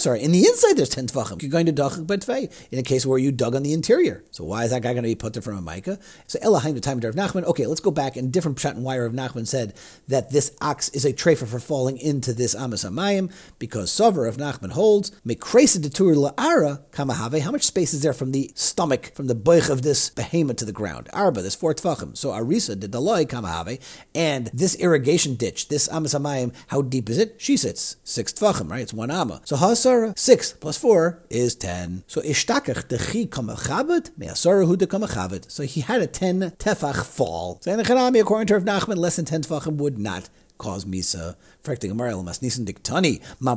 sorry, 0.02 0.24
in 0.24 0.32
the 0.32 0.46
inside 0.48 0.74
there's 0.74 0.90
10 0.90 1.08
tefachim. 1.08 1.42
You're 1.44 1.52
going 1.52 1.68
to 1.68 1.74
dachak 1.74 2.08
betvei 2.08 2.52
in 2.72 2.80
a 2.80 2.84
case 2.84 3.06
where 3.06 3.20
you 3.20 3.32
dug 3.32 3.56
on 3.56 3.62
the 3.62 3.72
interior. 3.72 4.24
So 4.32 4.44
why 4.44 4.64
is 4.64 4.72
that 4.72 4.82
guy 4.82 4.94
going 4.94 5.04
to 5.04 5.10
be 5.10 5.16
put 5.16 5.34
there 5.34 5.44
from 5.44 5.60
a 5.60 5.62
maakeh? 5.62 6.02
So 6.26 6.40
Elahaim 6.40 6.74
the 6.74 6.82
time 6.82 6.98
of 6.98 7.16
Nachman. 7.16 7.44
Okay, 7.44 7.68
let's 7.68 7.82
go 7.82 7.92
back 7.92 8.18
and 8.18 8.34
different 8.34 8.58
pshat 8.58 8.72
and 8.72 8.84
wire 8.84 9.06
of 9.06 9.14
Nachman 9.14 9.48
said 9.48 9.76
that 10.08 10.32
this 10.32 10.52
ox 10.60 10.90
is 10.90 11.06
a 11.06 11.14
trefer 11.14 11.48
for 11.48 11.60
falling 11.60 12.00
into 12.00 12.34
this 12.34 12.56
Amas 12.56 12.84
Amayim 12.84 13.32
because 13.60 13.92
Sover 13.92 14.28
of 14.28 14.38
Nachman 14.38 14.72
holds 14.72 15.12
Mekresa 15.26 15.80
detur 15.80 16.16
la'ara 16.16 16.82
kamahave. 16.92 17.42
How 17.42 17.52
much 17.52 17.64
space 17.64 17.94
is 17.94 18.02
there? 18.02 18.07
From 18.14 18.32
the 18.32 18.52
stomach, 18.56 19.12
from 19.14 19.28
the 19.28 19.36
boich 19.36 19.70
of 19.70 19.82
this 19.82 20.10
behemoth 20.10 20.58
to 20.58 20.66
the 20.66 20.72
ground. 20.72 21.10
Arba, 21.14 21.42
there's 21.42 21.56
four 21.56 21.74
tfachim. 21.74 22.16
So 22.18 22.30
Arisa 22.30 22.80
did 22.80 22.92
the 22.92 23.02
loy 23.02 23.26
kamahave, 23.26 23.82
and 24.14 24.48
this 24.54 24.76
irrigation 24.76 25.36
ditch, 25.36 25.68
this 25.68 25.88
amasamayim, 25.88 26.54
how 26.68 26.82
deep 26.82 27.10
is 27.10 27.18
it? 27.18 27.36
She 27.38 27.58
sits 27.58 27.98
six 28.04 28.34
tfachim, 28.34 28.70
right? 28.70 28.82
It's 28.82 28.94
one 28.94 29.12
ama. 29.12 29.42
So 29.46 29.56
hasara, 29.56 30.18
six 30.18 30.54
plus 30.54 30.78
four 30.78 31.24
is 31.30 31.56
ten. 31.56 32.04
So 32.08 32.22
ishtakach 32.22 32.88
dechi 32.88 33.28
kamachabit, 33.28 34.12
me'asara 34.18 34.66
hu 34.66 34.76
de 34.76 34.88
kamachabit. 34.88 35.50
So 35.52 35.64
he 35.64 35.82
had 35.82 36.02
a 36.02 36.08
ten 36.08 36.52
tefach 36.58 37.06
fall. 37.06 37.60
So 37.62 37.72
in 37.72 37.78
the 37.78 37.84
Chanami, 37.84 38.22
according 38.22 38.48
to 38.48 38.56
Rav 38.56 38.64
Nachman, 38.64 38.98
less 38.98 39.16
than 39.18 39.26
ten 39.26 39.42
tfachim 39.44 39.78
would 39.78 39.98
not 39.98 40.30
cause 40.58 40.86
misa. 40.86 41.36
Diktani 41.68 43.22
Ma 43.40 43.56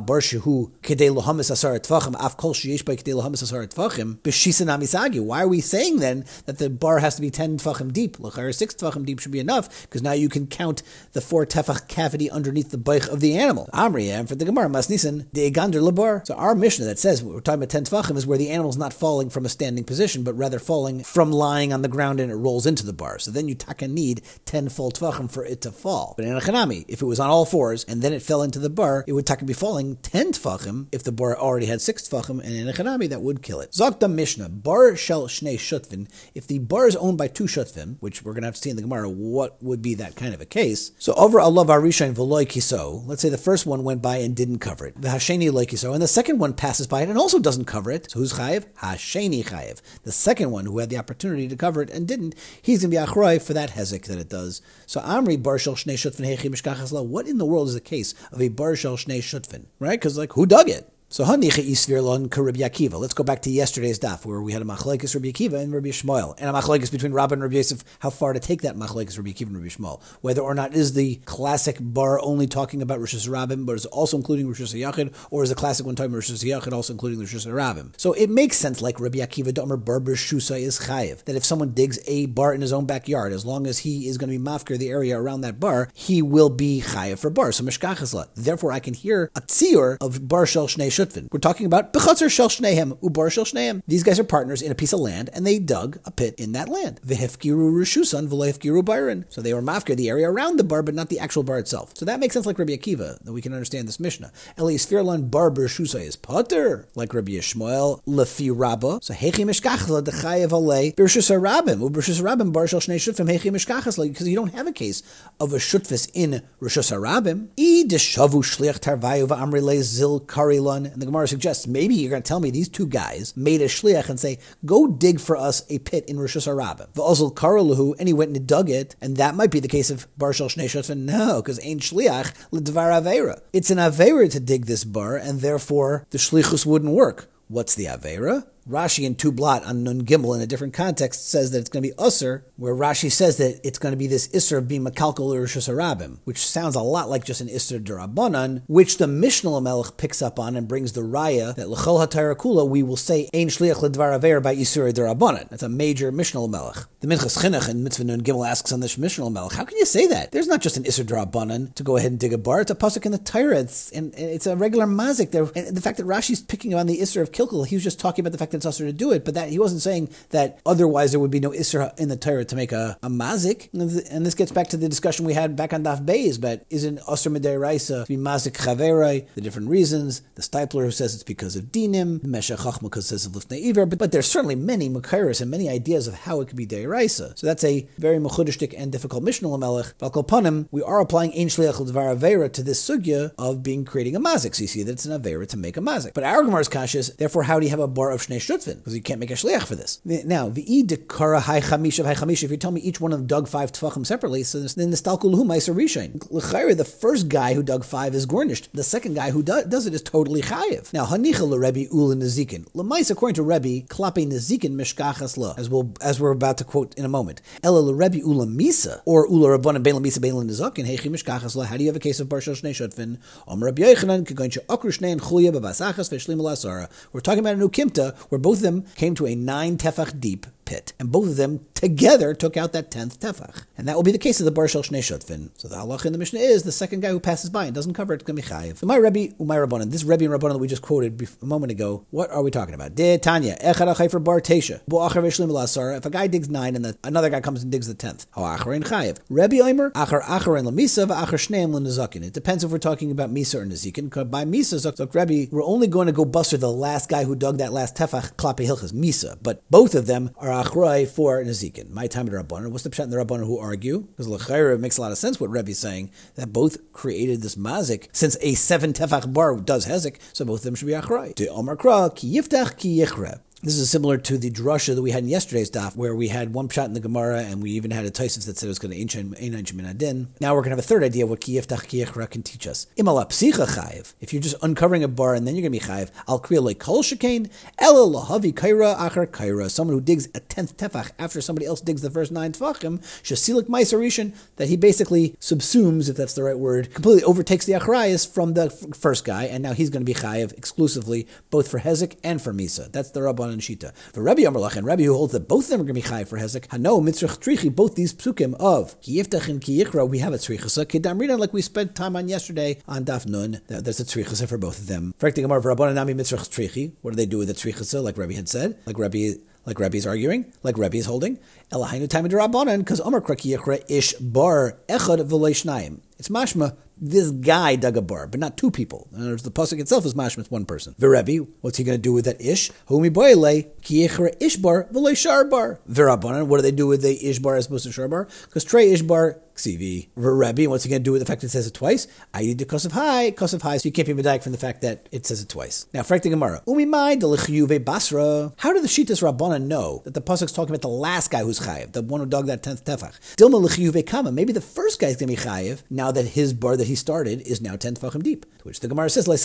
Af 2.19 2.37
Kol 2.37 2.53
By. 2.53 5.19
Why 5.19 5.41
are 5.41 5.47
we 5.47 5.61
saying 5.61 5.99
then 5.99 6.25
that 6.45 6.57
the 6.57 6.69
bar 6.69 6.99
has 6.99 7.15
to 7.15 7.21
be 7.21 7.31
ten 7.31 7.57
Tvachim 7.57 7.93
deep? 7.93 8.17
Lachar 8.17 8.53
six 8.53 8.75
Tvachim 8.75 9.05
deep 9.05 9.19
should 9.19 9.31
be 9.31 9.39
enough 9.39 9.83
because 9.83 10.01
now 10.01 10.11
you 10.11 10.29
can 10.29 10.47
count 10.47 10.83
the 11.13 11.21
four 11.21 11.45
Tefach 11.45 11.87
cavity 11.87 12.29
underneath 12.29 12.71
the 12.71 12.77
bike 12.77 13.07
of 13.07 13.19
the 13.19 13.37
animal. 13.37 13.69
Amri 13.73 14.07
and 14.07 14.27
for 14.27 14.35
the 14.35 14.45
Gemara 14.45 14.69
Mas 14.69 14.89
Nisan 14.89 15.27
De 15.33 15.49
Egander 15.49 15.81
Labar. 15.81 16.25
So 16.25 16.35
our 16.35 16.55
Mishnah 16.55 16.85
that 16.85 16.99
says 16.99 17.23
we're 17.23 17.39
talking 17.39 17.59
about 17.59 17.69
ten 17.69 17.85
Tvachim 17.85 18.17
is 18.17 18.27
where 18.27 18.37
the 18.37 18.49
animal's 18.49 18.77
not 18.77 18.93
falling 18.93 19.29
from 19.29 19.45
a 19.45 19.49
standing 19.49 19.83
position 19.83 20.23
but 20.23 20.37
rather 20.37 20.59
falling 20.59 21.03
from 21.03 21.31
lying 21.31 21.73
on 21.73 21.81
the 21.81 21.87
ground 21.87 22.19
and 22.19 22.31
it 22.31 22.35
rolls 22.35 22.65
into 22.65 22.85
the 22.85 22.93
bar. 22.93 23.19
So 23.19 23.31
then 23.31 23.47
you 23.47 23.55
taka 23.55 23.87
need 23.87 24.21
ten 24.45 24.69
full 24.69 24.91
Tvachim 24.91 25.31
for 25.31 25.45
it 25.45 25.61
to 25.61 25.71
fall. 25.71 26.13
But 26.17 26.25
in 26.25 26.35
a 26.35 26.41
if 26.87 27.01
it 27.01 27.05
was 27.05 27.19
on 27.19 27.29
all 27.29 27.45
fours 27.45 27.83
and 27.85 28.00
then 28.01 28.13
it 28.13 28.21
fell 28.21 28.41
into 28.41 28.59
the 28.59 28.69
bar, 28.69 29.03
it 29.07 29.13
would 29.13 29.27
be 29.45 29.53
falling 29.53 29.95
10 29.97 30.33
tfachim 30.33 30.87
if 30.91 31.03
the 31.03 31.11
bar 31.11 31.37
already 31.37 31.65
had 31.65 31.81
6 31.81 32.07
tfachim, 32.07 32.43
and 32.43 32.55
in 32.55 32.67
a 32.67 32.73
chanami 32.73 33.09
that 33.09 33.21
would 33.21 33.41
kill 33.41 33.59
it. 33.59 33.71
Zokta 33.71 34.11
Mishnah, 34.11 34.49
bar 34.49 34.95
shel 34.95 35.27
shnei 35.27 35.55
shutvin, 35.55 36.07
if 36.35 36.47
the 36.47 36.59
bar 36.59 36.87
is 36.87 36.95
owned 36.95 37.17
by 37.17 37.27
two 37.27 37.45
shutvim, 37.45 37.97
which 37.99 38.23
we're 38.23 38.33
going 38.33 38.43
to 38.43 38.47
have 38.47 38.55
to 38.55 38.61
see 38.61 38.69
in 38.69 38.75
the 38.75 38.81
Gemara 38.81 39.09
what 39.09 39.61
would 39.61 39.81
be 39.81 39.93
that 39.95 40.15
kind 40.15 40.33
of 40.33 40.41
a 40.41 40.45
case. 40.45 40.91
So 40.99 41.13
over 41.13 41.39
Allah 41.39 41.65
Varishain 41.65 42.13
Veloy 42.13 42.45
Kiso, 42.45 43.05
let's 43.07 43.21
say 43.21 43.29
the 43.29 43.37
first 43.37 43.65
one 43.65 43.83
went 43.83 44.01
by 44.01 44.17
and 44.17 44.35
didn't 44.35 44.59
cover 44.59 44.87
it. 44.87 45.01
The 45.01 45.09
Hasheni 45.09 45.49
Kiso, 45.67 45.93
and 45.93 46.01
the 46.01 46.07
second 46.07 46.39
one 46.39 46.53
passes 46.53 46.87
by 46.87 47.01
it 47.01 47.09
and 47.09 47.17
also 47.17 47.39
doesn't 47.39 47.65
cover 47.65 47.91
it. 47.91 48.11
So 48.11 48.19
who's 48.19 48.33
chayiv? 48.33 48.65
Hasheni 48.81 49.45
chayiv. 49.45 49.81
The 50.03 50.11
second 50.11 50.51
one 50.51 50.65
who 50.65 50.79
had 50.79 50.89
the 50.89 50.97
opportunity 50.97 51.47
to 51.47 51.55
cover 51.55 51.81
it 51.81 51.89
and 51.89 52.07
didn't, 52.07 52.35
he's 52.61 52.81
going 52.81 52.91
to 52.91 52.97
be 52.97 53.05
achroy 53.05 53.41
for 53.41 53.53
that 53.53 53.71
hezek 53.71 54.05
that 54.05 54.17
it 54.19 54.29
does. 54.29 54.61
So 54.85 55.01
Amri 55.01 55.41
bar 55.41 55.59
shel 55.59 55.75
shnei 55.75 55.93
shutvin 55.93 56.25
hechi 56.25 56.49
mishkachas 56.49 56.91
What 57.05 57.27
in 57.27 57.37
the 57.37 57.45
world 57.45 57.67
is 57.67 57.73
the 57.73 57.81
case 57.91 58.13
of 58.31 58.41
a 58.41 58.49
bar 58.49 58.75
shel 58.75 58.97
shnei 58.97 59.19
shutvin, 59.19 59.65
right? 59.79 59.99
Because 59.99 60.17
like 60.17 60.33
who 60.33 60.45
dug 60.45 60.69
it? 60.69 60.90
So 61.11 61.25
Hanicha 61.25 61.61
Isvirlon 61.61 62.29
Karib 62.29 62.55
Yakiva. 62.55 62.93
Let's 62.93 63.13
go 63.13 63.21
back 63.21 63.41
to 63.41 63.49
yesterday's 63.49 63.99
daf 63.99 64.25
where 64.25 64.39
we 64.39 64.53
had 64.53 64.61
a 64.61 64.65
machlekes 64.65 65.13
Rabbi 65.13 65.27
Akiva 65.27 65.61
and 65.61 65.73
Rabbi 65.73 65.89
Yishmael, 65.89 66.35
and 66.37 66.49
a 66.49 66.53
machlekes 66.57 66.89
between 66.89 67.11
Rabbi 67.11 67.33
and 67.33 67.43
Rabbi 67.43 67.55
Yosef. 67.55 67.83
How 67.99 68.09
far 68.09 68.31
to 68.31 68.39
take 68.39 68.61
that 68.61 68.77
machlekes 68.77 69.17
Rabbi 69.17 69.31
Akiva 69.31 69.47
and 69.47 69.57
Rabbi 69.57 69.67
Yishmael? 69.67 70.01
Whether 70.21 70.39
or 70.39 70.55
not 70.55 70.73
is 70.73 70.93
the 70.93 71.15
classic 71.25 71.75
bar 71.81 72.21
only 72.21 72.47
talking 72.47 72.81
about 72.81 72.99
Rosh 72.99 73.13
Hashanah, 73.13 73.65
but 73.65 73.73
is 73.73 73.85
also 73.87 74.15
including 74.15 74.47
Rosh 74.47 74.61
Hashanah, 74.61 75.13
or 75.31 75.43
is 75.43 75.49
the 75.49 75.55
classic 75.55 75.85
one 75.85 75.97
talking 75.97 76.11
about 76.11 76.15
Rosh 76.15 76.31
Hashanah 76.31 76.71
also 76.71 76.93
including 76.93 77.19
Rosh 77.19 77.35
Hashanah? 77.35 77.99
So 77.99 78.13
it 78.13 78.29
makes 78.29 78.55
sense, 78.55 78.81
like 78.81 78.97
Rabbi 78.97 79.17
Akiva 79.17 79.51
Domer 79.51 79.83
Barber 79.83 80.15
Shusa 80.15 80.61
is 80.61 80.79
chayiv, 80.79 81.25
that 81.25 81.35
if 81.35 81.43
someone 81.43 81.71
digs 81.71 81.99
a 82.07 82.27
bar 82.27 82.53
in 82.53 82.61
his 82.61 82.71
own 82.71 82.85
backyard, 82.85 83.33
as 83.33 83.45
long 83.45 83.67
as 83.67 83.79
he 83.79 84.07
is 84.07 84.17
going 84.17 84.31
to 84.31 84.39
be 84.39 84.41
mafkir 84.41 84.77
the 84.77 84.87
area 84.87 85.19
around 85.19 85.41
that 85.41 85.59
bar, 85.59 85.89
he 85.93 86.21
will 86.21 86.49
be 86.49 86.81
chayiv 86.81 87.19
for 87.19 87.29
bar. 87.29 87.51
So 87.51 87.65
mishkachasla. 87.65 88.29
Therefore, 88.33 88.71
I 88.71 88.79
can 88.79 88.93
hear 88.93 89.29
a 89.35 89.41
tziur 89.41 89.97
of 89.99 90.29
bar 90.29 90.45
shel 90.45 90.67
shnei 90.67 91.00
shutvin. 91.01 91.31
We're 91.31 91.39
talking 91.39 91.65
about 91.65 91.93
Bechotzer 91.93 92.29
Shel 92.29 92.49
Shnehem, 92.49 92.97
Ubar 92.99 93.31
Shel 93.31 93.45
Shnehem. 93.45 93.81
These 93.87 94.03
guys 94.03 94.19
are 94.19 94.23
partners 94.23 94.61
in 94.61 94.71
a 94.71 94.75
piece 94.75 94.93
of 94.93 94.99
land, 94.99 95.29
and 95.33 95.45
they 95.45 95.59
dug 95.59 95.99
a 96.05 96.11
pit 96.11 96.35
in 96.37 96.51
that 96.53 96.69
land. 96.69 97.01
Vehefkiru 97.05 97.71
Rishusan, 97.71 98.27
V'lehefkiru 98.27 98.83
Byron. 98.85 99.25
So 99.29 99.41
they 99.41 99.53
were 99.53 99.61
mafka 99.61 99.95
the 99.95 100.09
area 100.09 100.29
around 100.29 100.57
the 100.57 100.63
bar, 100.63 100.83
but 100.83 100.95
not 100.95 101.09
the 101.09 101.19
actual 101.19 101.43
bar 101.43 101.59
itself. 101.59 101.97
So 101.97 102.05
that 102.05 102.19
makes 102.19 102.33
sense 102.33 102.45
like 102.45 102.59
Rabbi 102.59 102.73
Akiva, 102.73 103.23
that 103.23 103.33
we 103.33 103.41
can 103.41 103.53
understand 103.53 103.87
this 103.87 103.99
Mishnah. 103.99 104.31
Elias 104.57 104.85
Firlan 104.85 105.29
bar 105.29 105.49
Bershusa 105.51 106.01
is 106.01 106.15
potter, 106.15 106.87
like 106.95 107.13
Rabbi 107.13 107.33
Yishmael, 107.33 108.03
Lefi 108.05 108.51
Rabba. 108.53 108.99
So 109.01 109.13
Hechi 109.13 109.45
Mishkachla, 109.45 110.03
the 110.05 110.11
Chayev 110.11 110.51
Ale, 110.51 110.91
Bershusa 110.93 111.39
Rabbim, 111.41 111.89
Ubershusa 111.89 112.21
Rabbim, 112.23 112.51
Bar 112.53 112.67
Shel 112.67 112.79
Shnei 112.79 112.95
Shutfim, 112.95 113.31
Hechi 113.31 113.51
Mishkachas, 113.51 114.01
because 114.01 114.27
you 114.27 114.35
don't 114.35 114.53
have 114.53 114.67
a 114.67 114.71
case 114.71 115.03
of 115.39 115.53
a 115.53 115.57
Shutfis 115.57 116.09
in 116.13 116.41
Rishus 116.61 116.91
Rabbim. 116.91 117.49
I 117.57 117.87
Deshavu 117.87 118.43
Shliach 118.43 118.79
Tarvayu 118.79 119.27
V'amrile 119.27 119.81
Zil 119.81 120.19
Karilon. 120.21 120.90
And 120.91 121.01
the 121.01 121.05
Gemara 121.05 121.27
suggests 121.27 121.67
maybe 121.67 121.95
you're 121.95 122.09
going 122.09 122.21
to 122.21 122.27
tell 122.27 122.39
me 122.39 122.51
these 122.51 122.69
two 122.69 122.87
guys 122.87 123.35
made 123.35 123.61
a 123.61 123.65
shliach 123.65 124.09
and 124.09 124.19
say, 124.19 124.39
go 124.65 124.87
dig 124.87 125.19
for 125.19 125.37
us 125.37 125.63
a 125.69 125.79
pit 125.79 126.05
in 126.07 126.17
reshus 126.17 126.47
harabim. 126.47 126.91
V'ozil 126.93 127.33
karalahu, 127.33 127.95
and 127.97 128.07
he 128.07 128.13
went 128.13 128.35
and 128.35 128.47
dug 128.47 128.69
it, 128.69 128.95
and 129.01 129.17
that 129.17 129.35
might 129.35 129.51
be 129.51 129.59
the 129.59 129.67
case 129.67 129.89
of 129.89 130.07
Bar 130.17 130.33
Shel 130.33 130.49
Shnei 130.49 130.65
Shotfin. 130.65 130.99
No, 130.99 131.41
because 131.41 131.63
ain't 131.63 131.81
shliach 131.81 132.33
l'dvar 132.51 132.91
avera. 133.01 133.41
It's 133.53 133.69
an 133.69 133.77
avera 133.77 134.31
to 134.31 134.39
dig 134.39 134.65
this 134.65 134.83
bar, 134.83 135.15
and 135.15 135.41
therefore 135.41 136.05
the 136.11 136.17
shlichus 136.17 136.65
wouldn't 136.65 136.93
work. 136.93 137.29
What's 137.47 137.75
the 137.75 137.85
avera? 137.85 138.47
Rashi 138.69 139.05
in 139.05 139.15
Tublat 139.15 139.65
on 139.67 139.83
Nun 139.83 140.05
Gimel 140.05 140.35
in 140.35 140.41
a 140.41 140.47
different 140.47 140.73
context 140.73 141.29
says 141.29 141.51
that 141.51 141.59
it's 141.59 141.69
going 141.69 141.83
to 141.83 141.89
be 141.89 141.95
Usr, 141.95 142.43
where 142.57 142.75
Rashi 142.75 143.11
says 143.11 143.37
that 143.37 143.59
it's 143.65 143.79
going 143.79 143.91
to 143.91 143.97
be 143.97 144.07
this 144.07 144.27
Isser 144.29 144.57
of 144.57 144.67
being 144.67 144.83
Makalkal 144.83 145.33
or 145.33 145.45
Rabim, 145.45 146.19
which 146.23 146.45
sounds 146.45 146.75
a 146.75 146.81
lot 146.81 147.09
like 147.09 147.23
just 147.23 147.41
an 147.41 147.47
Isser 147.47 147.83
Durabanan, 147.83 148.63
which 148.67 148.97
the 148.97 149.07
Mishnah 149.07 149.61
Melech 149.61 149.97
picks 149.97 150.21
up 150.21 150.39
on 150.39 150.55
and 150.55 150.67
brings 150.67 150.93
the 150.93 151.01
Raya 151.01 151.55
that 151.55 151.69
L'chol 151.69 152.05
HaTayra 152.05 152.35
Kula 152.35 152.67
we 152.67 152.83
will 152.83 152.97
say 152.97 153.29
Ein 153.33 153.47
Shliach 153.47 153.81
Ledvar 153.81 154.15
Aver 154.15 154.39
by 154.41 154.55
Isur 154.55 154.91
Durabanan. 154.91 155.49
That's 155.49 155.63
a 155.63 155.69
major 155.69 156.11
Mishnah 156.11 156.47
Melech. 156.47 156.85
The 156.99 157.07
Minchas 157.07 157.43
Chinuch 157.43 157.69
in 157.69 157.83
Mitzvah 157.83 158.03
Nun 158.03 158.21
Gimel 158.21 158.47
asks 158.47 158.71
on 158.71 158.79
this 158.79 158.97
Mishnah 158.97 159.29
Melech, 159.29 159.53
how 159.53 159.65
can 159.65 159.77
you 159.77 159.85
say 159.85 160.07
that? 160.07 160.31
There's 160.31 160.47
not 160.47 160.61
just 160.61 160.77
an 160.77 160.83
Isser 160.83 161.03
Durabanan 161.03 161.73
to 161.75 161.83
go 161.83 161.97
ahead 161.97 162.11
and 162.11 162.19
dig 162.19 162.33
a 162.33 162.37
bar. 162.37 162.61
It's 162.61 162.71
a 162.71 162.75
pasuk 162.75 163.05
in 163.05 163.11
the 163.11 163.17
Torah. 163.17 163.51
And, 163.93 164.13
it's 164.15 164.47
a 164.47 164.55
regular 164.55 164.85
mazik 164.85 165.31
there. 165.31 165.49
And 165.55 165.75
the 165.75 165.81
fact 165.81 165.97
that 165.97 166.05
Rashi's 166.05 166.41
picking 166.41 166.73
on 166.73 166.87
the 166.87 166.99
Isser 166.99 167.21
of 167.21 167.31
Kilkul, 167.31 167.67
he 167.67 167.75
was 167.75 167.83
just 167.83 167.99
talking 167.99 168.23
about 168.23 168.31
the 168.31 168.37
fact 168.37 168.50
that 168.51 168.57
it's 168.57 168.65
usher 168.65 168.85
to 168.85 168.93
do 168.93 169.11
it, 169.11 169.25
but 169.25 169.33
that 169.33 169.49
he 169.49 169.59
wasn't 169.59 169.81
saying 169.81 170.09
that 170.29 170.59
otherwise 170.65 171.11
there 171.11 171.19
would 171.19 171.31
be 171.31 171.39
no 171.39 171.51
isra 171.51 171.97
in 171.99 172.09
the 172.09 172.15
Torah 172.15 172.45
to 172.45 172.55
make 172.55 172.71
a, 172.71 172.97
a 173.03 173.09
mazik. 173.09 173.69
And 173.73 174.25
this 174.25 174.35
gets 174.35 174.51
back 174.51 174.67
to 174.69 174.77
the 174.77 174.89
discussion 174.89 175.25
we 175.25 175.33
had 175.33 175.55
back 175.55 175.73
on 175.73 175.83
Daf 175.83 176.05
Beis, 176.05 176.39
but 176.39 176.65
isn't 176.69 176.99
usher 177.07 177.29
midei 177.29 177.59
raisa 177.59 178.01
to 178.01 178.07
be 178.07 178.17
mazik 178.17 178.53
chaverai? 178.53 179.27
The 179.35 179.41
different 179.41 179.69
reasons. 179.69 180.21
The 180.35 180.41
Steipler 180.41 180.83
who 180.83 180.91
says 180.91 181.13
it's 181.13 181.23
because 181.23 181.55
of 181.55 181.65
dinim. 181.65 182.23
Meshech 182.23 182.59
Chachma 182.59 183.01
says 183.01 183.25
of 183.25 183.33
lifnei 183.33 183.69
iver. 183.69 183.85
But, 183.85 183.99
but 183.99 184.11
there's 184.11 184.29
certainly 184.29 184.55
many 184.55 184.89
makairis 184.89 185.41
and 185.41 185.49
many 185.49 185.69
ideas 185.69 186.07
of 186.07 186.13
how 186.13 186.41
it 186.41 186.47
could 186.47 186.57
be 186.57 186.67
deiraisa. 186.67 187.37
So 187.37 187.47
that's 187.47 187.63
a 187.63 187.87
very 187.97 188.17
mechudishtik 188.17 188.73
and 188.77 188.91
difficult 188.91 189.23
Mishnah 189.23 189.47
Lamelech. 189.47 189.93
Valkol 189.95 190.67
we 190.71 190.81
are 190.81 191.01
applying 191.01 191.33
ein 191.33 191.47
shliach 191.47 191.79
avera 191.91 192.51
to 192.51 192.63
this 192.63 192.87
sugya 192.87 193.31
of 193.37 193.63
being 193.63 193.85
creating 193.85 194.15
a 194.15 194.19
mazik. 194.19 194.55
So 194.55 194.63
you 194.63 194.67
see 194.67 194.83
that 194.83 194.91
it's 194.91 195.05
an 195.05 195.19
avera 195.19 195.47
to 195.47 195.57
make 195.57 195.77
a 195.77 195.81
mazik. 195.81 196.13
But 196.13 196.23
our 196.23 196.43
Gemara's 196.43 196.69
kashas, 196.69 197.15
therefore, 197.17 197.43
how 197.43 197.59
do 197.59 197.65
you 197.65 197.69
have 197.69 197.79
a 197.79 197.87
bar 197.87 198.11
of 198.11 198.21
shnei 198.21 198.40
shutvin? 198.41 198.77
Because 198.77 198.95
you 198.95 199.01
can't 199.01 199.19
make 199.19 199.31
a 199.31 199.35
shliach 199.35 199.63
for 199.63 199.75
this. 199.75 199.99
Now, 200.05 200.49
the 200.49 200.63
dekara 200.83 201.41
hai 201.41 201.61
chamisha 201.61 202.05
hai 202.05 202.15
chamisha. 202.15 202.43
If 202.43 202.51
you 202.51 202.57
tell 202.57 202.71
me 202.71 202.81
each 202.81 202.99
one 202.99 203.13
of 203.13 203.19
them 203.19 203.27
dug 203.27 203.47
five 203.47 203.71
tefachim 203.71 204.05
separately, 204.05 204.43
so 204.43 204.59
then 204.59 204.89
the 204.91 204.97
stalkuluhu 204.97 205.45
ma'aser 205.45 205.75
rishain. 205.75 206.21
L'chayre, 206.31 206.75
the 206.75 206.85
first 206.85 207.29
guy 207.29 207.53
who 207.53 207.63
dug 207.63 207.83
five 207.83 208.13
is 208.15 208.25
gornished. 208.25 208.69
The 208.73 208.83
second 208.83 209.15
guy 209.15 209.31
who 209.31 209.43
do, 209.43 209.63
does 209.63 209.85
it 209.85 209.93
is 209.93 210.01
totally 210.01 210.41
chayiv. 210.41 210.93
Now, 210.93 211.05
hanicha 211.05 211.47
l'Rebbe 211.47 211.87
ul 211.91 212.15
nezikin. 212.15 212.67
L'mais, 212.73 213.09
according 213.09 213.35
to 213.35 213.43
Rebbe, 213.43 213.85
klape 213.87 214.25
nezikin 214.27 214.71
mishkachas 214.71 215.37
la, 215.37 215.53
as 215.57 215.69
we'll 215.69 215.93
as 216.01 216.19
we're 216.19 216.31
about 216.31 216.57
to 216.57 216.63
quote 216.63 216.93
in 216.95 217.05
a 217.05 217.09
moment. 217.09 217.41
Ela 217.63 217.79
l'Rebbe 217.79 218.21
ula 218.25 218.45
misa 218.45 219.01
or 219.05 219.27
ula 219.27 219.57
rabbanan 219.57 219.83
bein 219.83 219.95
misa 219.95 220.21
bein 220.21 220.33
nezakin 220.33 220.85
heichi 220.85 221.09
mishkachas 221.09 221.55
la. 221.55 221.65
How 221.65 221.77
do 221.77 221.83
you 221.83 221.89
have 221.89 221.95
a 221.95 221.99
case 221.99 222.19
of 222.19 222.27
barshal 222.27 222.59
shnei 222.59 222.71
shutvin? 222.71 223.17
Omer 223.47 223.67
Rabbi 223.67 223.81
Yochanan 223.83 224.25
kigoin 224.25 224.51
she'okru 224.51 224.91
shnei 224.91 225.11
and 225.11 225.21
chulya 225.21 225.51
b'basachas 225.51 226.09
v'shlim 226.09 226.89
We're 227.11 227.19
talking 227.21 227.39
about 227.39 227.55
a 227.55 227.57
new 227.57 227.69
kimta 227.69 228.15
where 228.31 228.39
both 228.39 228.59
of 228.59 228.63
them 228.63 228.85
came 228.95 229.13
to 229.13 229.27
a 229.27 229.35
nine 229.35 229.75
tefach 229.77 230.17
deep 230.17 230.45
pit, 230.65 230.93
and 230.99 231.11
both 231.11 231.27
of 231.27 231.35
them 231.37 231.65
together 231.73 232.33
took 232.33 232.57
out 232.57 232.73
that 232.73 232.91
tenth 232.91 233.19
tefach. 233.19 233.63
And 233.77 233.87
that 233.87 233.95
will 233.95 234.03
be 234.03 234.11
the 234.11 234.17
case 234.17 234.39
of 234.39 234.45
the 234.45 234.51
Barshal 234.51 234.83
Shnei 234.83 234.99
Shotvin. 234.99 235.49
So 235.57 235.67
the 235.67 235.75
halach 235.75 236.05
in 236.05 236.13
the 236.13 236.19
Mishnah 236.19 236.39
is 236.39 236.63
the 236.63 236.71
second 236.71 237.01
guy 237.01 237.09
who 237.09 237.19
passes 237.19 237.49
by 237.49 237.65
and 237.65 237.75
doesn't 237.75 237.93
cover 237.93 238.13
it, 238.13 238.23
going 238.25 238.35
to 238.35 238.41
be 238.41 238.47
chayiv. 238.47 238.83
My 238.83 238.95
Rebbe, 238.95 239.33
my 239.43 239.57
Rabbanan, 239.57 239.91
this 239.91 240.03
Rebbe 240.03 240.25
and 240.25 240.33
Rabbanan 240.33 240.53
that 240.53 240.57
we 240.59 240.67
just 240.67 240.81
quoted 240.81 241.27
a 241.41 241.45
moment 241.45 241.71
ago, 241.71 242.05
what 242.11 242.29
are 242.31 242.43
we 242.43 242.51
talking 242.51 242.75
about? 242.75 242.95
De 242.95 243.17
Tanya, 243.17 243.57
Echad 243.57 244.23
Bar 244.23 244.41
Tesha, 244.41 245.97
If 245.97 246.05
a 246.05 246.09
guy 246.09 246.27
digs 246.27 246.49
nine 246.49 246.75
and 246.75 246.85
the, 246.85 246.97
another 247.03 247.29
guy 247.29 247.41
comes 247.41 247.63
and 247.63 247.71
digs 247.71 247.87
the 247.87 247.93
tenth, 247.93 248.27
Ha'acharin 248.31 248.83
chayiv. 248.83 249.17
Rebbe 249.29 249.59
Omer, 249.59 249.91
Achar 249.91 250.21
Acharin 250.23 250.69
Lamisa, 250.69 251.07
V'achar 251.07 251.39
Shneim 251.39 251.73
L'Nezakin. 251.73 252.23
It 252.23 252.33
depends 252.33 252.63
if 252.63 252.71
we're 252.71 252.77
talking 252.77 253.11
about 253.11 253.33
Misa 253.33 253.55
or 253.55 253.65
Nezikin. 253.65 254.09
By 254.29 254.45
Misa, 254.45 254.75
Zok 254.75 255.15
Rebbe, 255.15 255.49
we're 255.51 255.63
only 255.63 255.87
going 255.87 256.07
to 256.07 256.13
go 256.13 256.25
buster 256.25 256.57
the 256.57 256.71
last 256.71 257.09
guy 257.09 257.23
who 257.23 257.35
dug 257.35 257.57
that 257.57 257.73
last 257.73 257.95
tefach, 257.95 258.35
Klape 258.35 258.65
Hilchas, 258.65 258.93
Misa. 258.93 259.37
But 259.41 259.63
both 259.69 259.95
of 259.95 260.07
them 260.07 260.31
are 260.37 260.50
Achrai 260.51 261.07
for 261.07 261.43
Nezikin. 261.43 261.89
My 261.89 262.07
time 262.07 262.27
at 262.27 262.33
Rabbanon. 262.33 262.71
What's 262.71 262.83
the 262.83 262.89
pshat 262.89 263.05
in 263.05 263.09
the 263.09 263.17
Rabbanon 263.17 263.45
who 263.45 263.57
argue? 263.57 264.01
Because 264.01 264.27
L'chaira 264.27 264.79
makes 264.79 264.97
a 264.97 265.01
lot 265.01 265.11
of 265.11 265.17
sense 265.17 265.39
what 265.39 265.49
Rebbe's 265.49 265.79
saying, 265.79 266.11
that 266.35 266.53
both 266.53 266.91
created 266.93 267.41
this 267.41 267.55
mazik, 267.55 268.07
since 268.11 268.37
a 268.41 268.53
seven 268.53 268.93
tefach 268.93 269.33
bar 269.33 269.55
does 269.57 269.87
hezek, 269.87 270.17
so 270.33 270.45
both 270.45 270.59
of 270.59 270.63
them 270.65 270.75
should 270.75 270.87
be 270.87 270.93
achrai. 270.93 271.33
De 271.35 271.47
Omar 271.47 271.75
ki 271.75 272.35
yiftach 272.35 272.77
ki 272.77 272.99
yichre. 272.99 273.39
This 273.63 273.77
is 273.77 273.91
similar 273.91 274.17
to 274.17 274.39
the 274.39 274.49
drasha 274.49 274.95
that 274.95 275.03
we 275.03 275.11
had 275.11 275.21
in 275.21 275.29
yesterday's 275.29 275.69
daf, 275.69 275.95
where 275.95 276.15
we 276.15 276.29
had 276.29 276.51
one 276.51 276.67
shot 276.67 276.87
in 276.87 276.95
the 276.95 276.99
Gemara, 276.99 277.41
and 277.41 277.61
we 277.61 277.69
even 277.73 277.91
had 277.91 278.05
a 278.05 278.09
Taisus 278.09 278.47
that 278.47 278.57
said 278.57 278.65
it 278.65 278.69
was 278.69 278.79
going 278.79 278.91
to 278.91 278.97
ancient 278.97 279.37
adin. 279.85 280.29
Now 280.41 280.55
we're 280.55 280.61
going 280.61 280.71
to 280.71 280.77
have 280.77 280.79
a 280.79 280.81
third 280.81 281.03
idea 281.03 281.25
of 281.25 281.29
what 281.29 281.41
kiyiftach 281.41 281.85
kiyechra 281.85 282.27
can 282.27 282.41
teach 282.41 282.65
us. 282.65 282.87
If 282.97 284.33
you're 284.33 284.41
just 284.41 284.55
uncovering 284.63 285.03
a 285.03 285.07
bar 285.07 285.35
and 285.35 285.45
then 285.45 285.53
you're 285.53 285.61
going 285.61 285.79
to 285.79 285.79
be 285.79 285.93
chayiv, 285.93 286.09
al 286.27 286.39
kriya 286.39 286.79
kol 286.79 287.03
shekain, 287.03 287.51
ela 287.77 288.09
lahavi 288.09 288.51
kaira 288.51 288.97
achar 288.97 289.27
kaira. 289.27 289.69
Someone 289.69 289.95
who 289.95 290.01
digs 290.01 290.27
a 290.33 290.39
tenth 290.39 290.75
tefach 290.77 291.11
after 291.19 291.39
somebody 291.39 291.67
else 291.67 291.81
digs 291.81 292.01
the 292.01 292.09
first 292.09 292.31
nine 292.31 292.53
tefachim, 292.53 292.99
shasilik 293.21 293.67
maisarishan, 293.67 294.33
that 294.55 294.69
he 294.69 294.75
basically 294.75 295.35
subsumes, 295.39 296.09
if 296.09 296.17
that's 296.17 296.33
the 296.33 296.41
right 296.41 296.57
word, 296.57 296.91
completely 296.95 297.23
overtakes 297.23 297.67
the 297.67 297.73
achrayas 297.73 298.27
from 298.27 298.55
the 298.55 298.71
first 298.71 299.23
guy, 299.23 299.43
and 299.43 299.61
now 299.61 299.73
he's 299.73 299.91
going 299.91 300.03
to 300.03 300.11
be 300.11 300.19
chayiv 300.19 300.51
exclusively, 300.53 301.27
both 301.51 301.69
for 301.69 301.81
hezek 301.81 302.15
and 302.23 302.41
for 302.41 302.51
misa. 302.51 302.91
That's 302.91 303.11
the 303.11 303.19
rabban 303.19 303.50
and 303.51 303.61
Shita. 303.61 303.95
For 304.13 304.23
Rabbi 304.23 304.41
Amalach 304.41 304.75
and 304.75 304.85
Rabbi 304.85 305.03
who 305.03 305.13
holds 305.13 305.33
that 305.33 305.47
both 305.47 305.65
of 305.65 305.69
them 305.69 305.81
are 305.81 305.83
going 305.83 305.95
to 305.95 306.01
be 306.01 306.07
chai 306.07 306.23
for 306.23 306.37
Hezek, 306.37 306.67
Hano, 306.67 307.01
Mitzrach 307.01 307.39
Trichi, 307.39 307.73
both 307.73 307.95
these 307.95 308.13
psukim 308.13 308.55
of 308.55 308.99
Kiyiftach 309.01 309.47
and 309.47 309.61
Kiyikra, 309.61 310.07
we 310.07 310.19
have 310.19 310.33
a 310.33 310.37
Tzrichasa. 310.37 310.85
Kedamrina, 310.85 311.37
like 311.37 311.53
we 311.53 311.61
spent 311.61 311.95
time 311.95 312.15
on 312.15 312.27
yesterday 312.27 312.77
on 312.87 313.05
Daf 313.05 313.27
Nun, 313.27 313.61
there's 313.67 313.99
a 313.99 314.05
Tzrichasa 314.05 314.47
for 314.47 314.57
both 314.57 314.79
of 314.79 314.87
them. 314.87 315.13
Frekting 315.17 315.45
Amar 315.45 315.61
Rabbananami 315.61 316.15
Mitzrach 316.15 316.49
Trichi, 316.49 316.93
what 317.01 317.11
do 317.11 317.17
they 317.17 317.25
do 317.25 317.37
with 317.37 317.47
the 317.47 317.53
Tzrichasa, 317.53 318.03
like 318.03 318.17
Rabbi 318.17 318.33
had 318.33 318.49
said? 318.49 318.77
Like 318.85 318.97
Rabbi 318.97 319.33
like 319.65 319.79
Rebbe 319.79 319.97
is 319.97 320.07
arguing, 320.07 320.51
like 320.63 320.77
Rebbe 320.77 320.97
is 320.97 321.05
holding. 321.05 321.39
Elahainu 321.71 322.09
time 322.09 322.25
Rabbanan, 322.25 322.79
because 322.79 322.99
Omar 323.01 323.21
Krakiyachra 323.21 323.83
ish 323.89 324.13
bar 324.13 324.77
echad 324.89 325.19
v'leishnaim. 325.27 326.01
It's 326.17 326.29
mashma 326.29 326.75
this 327.01 327.31
guy 327.31 327.75
dug 327.75 327.97
a 327.97 328.01
bar, 328.01 328.27
but 328.27 328.39
not 328.39 328.55
two 328.55 328.69
people. 328.69 329.07
In 329.11 329.21
other 329.21 329.31
words, 329.31 329.43
the 329.43 329.51
pasuk 329.51 329.79
itself 329.79 330.05
is 330.05 330.13
mashma, 330.13 330.49
one 330.51 330.65
person. 330.65 330.93
V'Rebbe, 330.99 331.47
what's 331.61 331.77
he 331.77 331.83
going 331.83 331.97
to 331.97 332.01
do 332.01 332.13
with 332.13 332.25
that 332.25 332.39
ish? 332.39 332.71
Humi 332.87 333.09
boile 333.09 333.63
kiyechra 333.81 334.37
ishbar 334.37 334.91
v'le 334.93 335.13
sharbar. 335.13 335.79
V'Rabbanan, 335.89 336.45
what 336.45 336.57
do 336.57 336.61
they 336.61 336.71
do 336.71 336.85
with 336.85 337.01
the 337.01 337.17
ishbar 337.17 337.57
as 337.57 337.65
opposed 337.65 337.91
to 337.91 338.01
sharbar? 338.01 338.29
Because 338.45 338.63
trey 338.63 338.93
ishbar 338.93 339.39
ksivi. 339.55 340.09
V'Rebbe, 340.17 340.67
what's 340.67 340.83
he 340.83 340.89
going 340.89 341.01
to 341.01 341.03
do 341.03 341.11
with 341.11 341.21
the 341.21 341.25
fact 341.25 341.41
that 341.41 341.47
it 341.47 341.51
says 341.51 341.67
it 341.67 341.73
twice? 341.73 342.07
I 342.33 342.41
need 342.41 342.57
the 342.57 342.75
of 342.75 342.91
high, 342.93 343.33
of 343.37 343.61
high. 343.61 343.77
So 343.77 343.87
you 343.87 343.91
can't 343.91 344.07
be 344.07 344.13
medayik 344.13 344.43
from 344.43 344.51
the 344.51 344.57
fact 344.57 344.81
that 344.81 345.07
it 345.11 345.25
says 345.25 345.41
it 345.41 345.49
twice. 345.49 345.85
Now, 345.93 346.01
frak 346.01 346.21
the 346.21 346.29
Gemara. 346.29 346.61
Umi 346.67 346.85
mai 346.85 347.15
basra. 347.15 348.53
How 348.57 348.73
do 348.73 348.81
the 348.81 348.87
shitas 348.87 349.21
Rabbanan 349.21 349.67
know 349.67 350.01
that 350.05 350.13
the 350.13 350.21
pasuk's 350.21 350.51
talking 350.51 350.71
about 350.71 350.81
the 350.81 350.87
last 350.87 351.31
guy 351.31 351.43
who's 351.43 351.59
chayiv, 351.59 351.91
the 351.91 352.01
one 352.01 352.19
who 352.19 352.25
dug 352.25 352.47
that 352.47 352.63
tenth 352.63 352.85
tefach? 352.85 353.19
Dilma 353.35 353.61
l'chiyuve 353.61 354.05
kama. 354.05 354.31
Maybe 354.31 354.53
the 354.53 354.61
first 354.61 354.99
guy's 354.99 355.17
going 355.17 355.29
to 355.29 355.35
be 355.35 355.41
chayiv 355.41 355.83
now 355.89 356.11
that 356.11 356.25
his 356.25 356.53
bar 356.53 356.77
that 356.77 356.87
he 356.87 356.95
started 356.95 357.41
is 357.41 357.61
now 357.61 357.75
10 357.75 357.95
tefachim 357.95 358.23
deep. 358.23 358.45
To 358.59 358.63
which 358.65 358.79
the 358.79 358.87
Gemara 358.87 359.09
says, 359.09 359.25
The 359.25 359.37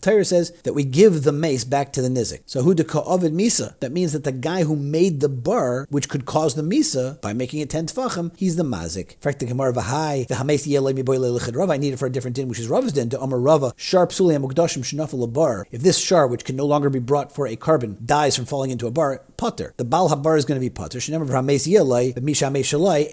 Torah 0.00 0.24
says 0.24 0.50
that 0.62 0.72
we 0.74 0.84
give 0.84 1.22
the 1.22 1.32
mace 1.32 1.64
back 1.64 1.92
to 1.92 2.02
the 2.02 2.08
nizik. 2.08 2.40
So 2.46 2.62
who 2.62 2.74
de 2.74 2.84
ka'ovid 2.84 3.34
misa? 3.34 3.78
That 3.80 3.92
means 3.92 4.12
that 4.12 4.24
the 4.24 4.32
guy 4.32 4.64
who 4.64 4.74
made 4.76 5.20
the 5.20 5.28
bar, 5.28 5.86
which 5.90 6.08
could 6.08 6.24
cause 6.24 6.54
the 6.54 6.62
misa, 6.62 7.03
by 7.20 7.32
making 7.32 7.60
it 7.60 7.70
10 7.70 7.86
tefachim, 7.86 8.36
he's 8.36 8.56
the 8.56 8.62
mazik. 8.62 9.12
In 9.12 9.20
fact, 9.20 9.38
the 9.40 9.46
Gemara 9.46 9.72
v'hai, 9.72 10.26
the 10.26 10.34
hames 10.34 10.66
yelei 10.66 10.92
miboy 10.92 11.18
lelichid 11.18 11.56
Rav, 11.56 11.70
I 11.70 11.76
need 11.76 11.92
it 11.92 11.98
for 11.98 12.06
a 12.06 12.10
different 12.10 12.36
din, 12.36 12.48
which 12.48 12.58
is 12.58 12.68
Rav's 12.68 12.92
din, 12.92 13.10
to 13.10 13.20
Amar 13.20 13.38
Rava, 13.38 13.72
sharp 13.76 14.12
suli 14.12 14.34
amukdashim 14.34 14.82
shenafel 14.82 15.32
bar. 15.32 15.66
If 15.70 15.82
this 15.82 15.98
shar, 15.98 16.26
which 16.26 16.44
can 16.44 16.56
no 16.56 16.66
longer 16.66 16.90
be 16.90 16.98
brought 16.98 17.34
for 17.34 17.46
a 17.46 17.56
korban, 17.56 18.04
dies 18.04 18.36
from 18.36 18.44
falling 18.44 18.70
into 18.70 18.86
a 18.86 18.90
bar, 18.90 19.22
putter. 19.36 19.74
The 19.76 19.84
Baal 19.84 20.10
Habar 20.10 20.36
is 20.38 20.44
going 20.44 20.60
to 20.60 20.64
be 20.64 20.70
putter. 20.70 20.98
Shenemar 20.98 21.28
v'hames 21.28 21.66
yelei, 21.70 22.14
but 22.14 22.22
misha 22.22 22.46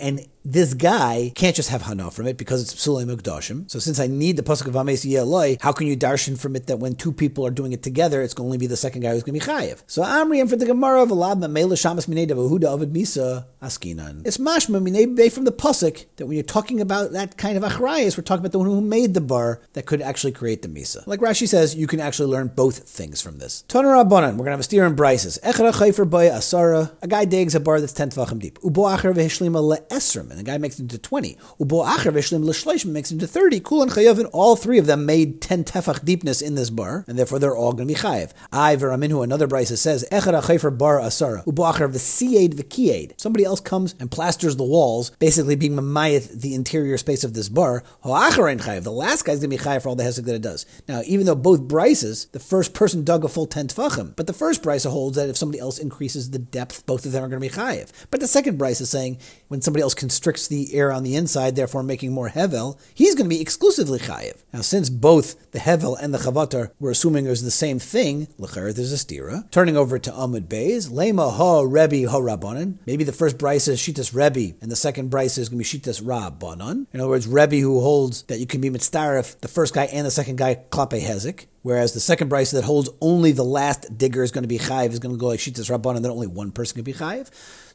and 0.01 0.27
this 0.43 0.73
guy 0.73 1.31
can't 1.35 1.55
just 1.55 1.69
have 1.69 1.83
hana 1.83 2.09
from 2.11 2.27
it 2.27 2.37
because 2.37 2.61
it's 2.61 2.73
psulei 2.73 3.05
mukdashim. 3.05 3.69
So 3.69 3.79
since 3.79 3.99
I 3.99 4.07
need 4.07 4.37
the 4.37 4.43
pasuk 4.43 4.67
of 4.67 4.75
Ames 4.75 5.05
Yeloi, 5.05 5.61
how 5.61 5.71
can 5.71 5.87
you 5.87 5.95
darshan 5.95 6.39
from 6.39 6.55
it 6.55 6.67
that 6.67 6.77
when 6.77 6.95
two 6.95 7.11
people 7.11 7.45
are 7.45 7.51
doing 7.51 7.73
it 7.73 7.83
together, 7.83 8.21
it's 8.21 8.33
going 8.33 8.45
to 8.45 8.47
only 8.47 8.57
be 8.57 8.67
the 8.67 8.77
second 8.77 9.01
guy 9.01 9.11
who's 9.11 9.23
going 9.23 9.39
to 9.39 9.45
be 9.45 9.51
chayiv? 9.51 9.83
So 9.87 10.03
Amri 10.03 10.47
for 10.49 10.55
the 10.55 10.65
Gemara 10.65 11.03
of 11.03 11.09
Alab 11.09 11.39
Mele 11.49 11.69
Shamas 11.69 12.07
Minei 12.07 12.27
Devahuda 12.27 12.73
Avid 12.73 12.93
Misa 12.93 13.45
Askinan. 13.61 14.25
It's 14.25 14.37
mashma 14.37 14.81
Minei 14.81 15.31
from 15.31 15.45
the 15.45 15.51
pasuk 15.51 16.05
that 16.15 16.25
when 16.25 16.35
you're 16.35 16.43
talking 16.43 16.81
about 16.81 17.11
that 17.11 17.37
kind 17.37 17.57
of 17.57 17.63
achrayas, 17.63 18.17
we're 18.17 18.23
talking 18.23 18.41
about 18.41 18.51
the 18.51 18.59
one 18.59 18.67
who 18.67 18.81
made 18.81 19.13
the 19.13 19.21
bar 19.21 19.61
that 19.73 19.85
could 19.85 20.01
actually 20.01 20.31
create 20.31 20.61
the 20.61 20.67
Misa. 20.67 21.05
Like 21.05 21.19
Rashi 21.19 21.47
says, 21.47 21.75
you 21.75 21.87
can 21.87 21.99
actually 21.99 22.31
learn 22.31 22.47
both 22.47 22.89
things 22.89 23.21
from 23.21 23.37
this. 23.37 23.63
Toner 23.67 23.89
Rabbanan, 23.89 24.31
we're 24.31 24.37
going 24.37 24.45
to 24.45 24.51
have 24.51 24.59
a 24.59 24.63
steer 24.63 24.85
in 24.85 24.95
Bryces. 24.95 25.37
Echad 25.43 25.95
for 25.95 26.05
boy 26.05 26.29
asara. 26.29 26.91
A 27.01 27.07
guy 27.07 27.25
digs 27.25 27.55
a 27.55 27.59
bar 27.59 27.79
that's 27.79 27.93
ten 27.93 28.09
tvachim 28.09 28.39
deep. 28.39 28.59
Ubo 28.59 28.97
acher 28.97 29.13
v'hishlima 29.13 29.61
le'esrim, 29.61 30.30
and 30.31 30.39
the 30.39 30.43
guy 30.43 30.57
makes 30.57 30.79
it 30.79 30.83
into 30.83 30.97
twenty. 30.97 31.37
Ubo 31.59 31.85
acher 31.85 32.11
v'hishlim 32.11 32.43
le'shleishim 32.43 32.91
makes 32.91 33.11
it 33.11 33.15
into 33.15 33.27
thirty. 33.27 33.59
Kulan 33.59 33.89
chayavin. 33.89 34.29
All 34.33 34.55
three 34.55 34.79
of 34.79 34.87
them 34.87 35.05
made 35.05 35.41
ten 35.41 35.63
tefach 35.63 36.03
deepness 36.03 36.41
in 36.41 36.55
this 36.55 36.69
bar, 36.69 37.05
and 37.07 37.19
therefore 37.19 37.39
they're 37.39 37.55
all 37.55 37.73
going 37.73 37.87
to 37.87 37.93
be 37.93 37.99
chayiv. 37.99 38.31
I 38.51 38.75
v'raminhu. 38.75 39.23
Another 39.23 39.47
brisa 39.47 39.77
says 39.77 40.05
echad 40.11 40.41
achayfer 40.41 40.75
bar 40.75 40.99
asara. 40.99 41.45
Ubo 41.45 41.71
acher 41.71 41.91
v'sied 41.91 42.55
v'kied. 42.55 43.13
Somebody 43.19 43.45
else 43.45 43.59
comes 43.59 43.95
and 43.99 44.09
plasters 44.09 44.55
the 44.55 44.63
walls, 44.63 45.11
basically 45.19 45.55
being 45.55 45.73
mamayeth 45.73 46.41
the 46.41 46.55
interior 46.55 46.97
space 46.97 47.23
of 47.23 47.33
this 47.33 47.49
bar. 47.49 47.83
Ho'acher 48.03 48.59
chayiv. 48.59 48.83
The 48.83 48.91
last 48.91 49.25
guy's 49.25 49.39
going 49.39 49.51
to 49.51 49.57
be 49.57 49.63
chayiv 49.63 49.83
for 49.83 49.89
all 49.89 49.95
the 49.95 50.03
hesek 50.03 50.25
that 50.25 50.35
it 50.35 50.41
does. 50.41 50.65
Now, 50.87 51.01
even 51.05 51.25
though 51.25 51.35
both 51.35 51.61
brises, 51.61 52.31
the 52.31 52.39
first 52.39 52.73
person 52.73 53.03
dug 53.03 53.23
a 53.23 53.27
full 53.27 53.45
ten 53.45 53.67
tefachim, 53.67 54.15
but 54.15 54.27
the 54.27 54.33
first 54.33 54.63
brisa 54.63 54.89
holds 54.89 55.17
that 55.17 55.29
if 55.29 55.37
somebody 55.37 55.59
else 55.59 55.77
increases 55.79 56.31
the 56.31 56.39
depth, 56.39 56.85
both 56.85 57.05
of 57.05 57.11
them 57.11 57.23
are 57.23 57.27
going 57.27 57.41
to 57.41 57.47
be 57.49 57.53
chayiv. 57.53 57.91
But 58.09 58.19
the 58.19 58.27
second 58.27 58.59
brisa 58.59 58.81
is 58.81 58.89
saying 58.89 59.17
when 59.51 59.61
somebody 59.61 59.83
else 59.83 59.93
constricts 59.93 60.47
the 60.47 60.73
air 60.73 60.93
on 60.93 61.03
the 61.03 61.13
inside, 61.13 61.57
therefore 61.57 61.83
making 61.83 62.13
more 62.13 62.29
hevel, 62.29 62.79
he's 62.93 63.15
going 63.15 63.29
to 63.29 63.35
be 63.35 63.41
exclusively 63.41 63.99
chayiv. 63.99 64.41
Now, 64.53 64.61
since 64.61 64.89
both 64.89 65.51
the 65.51 65.59
hevel 65.59 65.97
and 66.01 66.13
the 66.13 66.19
chavatar 66.19 66.71
we're 66.79 66.91
assuming 66.91 67.27
was 67.27 67.43
the 67.43 67.51
same 67.51 67.77
thing, 67.77 68.29
l'cher 68.37 68.71
there's 68.71 68.93
a 68.93 68.95
stira. 68.95 69.51
Turning 69.51 69.75
over 69.75 69.99
to 69.99 70.09
Amud 70.09 70.47
Beis, 70.47 70.89
lema 70.89 71.33
ha 71.33 71.63
Rebbe 71.67 72.09
ha 72.09 72.17
Rabbanan. 72.17 72.77
Maybe 72.85 73.03
the 73.03 73.11
first 73.11 73.37
Bryce 73.37 73.67
is 73.67 73.77
shitas 73.77 74.15
Rebbe, 74.15 74.55
and 74.61 74.71
the 74.71 74.77
second 74.77 75.09
Bryce 75.09 75.37
is 75.37 75.49
going 75.49 75.61
to 75.61 75.69
be 75.69 75.79
shitas 75.79 76.01
Rabbanan. 76.01 76.85
In 76.93 77.01
other 77.01 77.09
words, 77.09 77.27
Rebbe 77.27 77.57
who 77.57 77.81
holds 77.81 78.21
that 78.23 78.39
you 78.39 78.45
can 78.45 78.61
be 78.61 78.69
mitzdarif 78.69 79.37
the 79.41 79.49
first 79.49 79.73
guy 79.73 79.83
and 79.83 80.07
the 80.07 80.11
second 80.11 80.37
guy 80.37 80.55
klape 80.69 81.01
hezik. 81.01 81.47
Whereas 81.63 81.93
the 81.93 81.99
second 81.99 82.31
brisa 82.31 82.53
that 82.53 82.63
holds 82.63 82.89
only 83.01 83.33
the 83.33 83.43
last 83.43 83.95
digger 83.95 84.23
is 84.23 84.31
going 84.31 84.43
to 84.43 84.47
be 84.47 84.57
chayiv 84.57 84.93
is 84.93 84.99
going 84.99 85.13
to 85.13 85.19
go 85.19 85.27
like 85.27 85.39
shitas 85.39 85.69
rabban, 85.69 85.97
and 85.97 86.05
then 86.05 86.11
only 86.11 86.27
one 86.27 86.51
person 86.51 86.75
can 86.75 86.83
be 86.83 86.93
chayiv. 86.93 87.29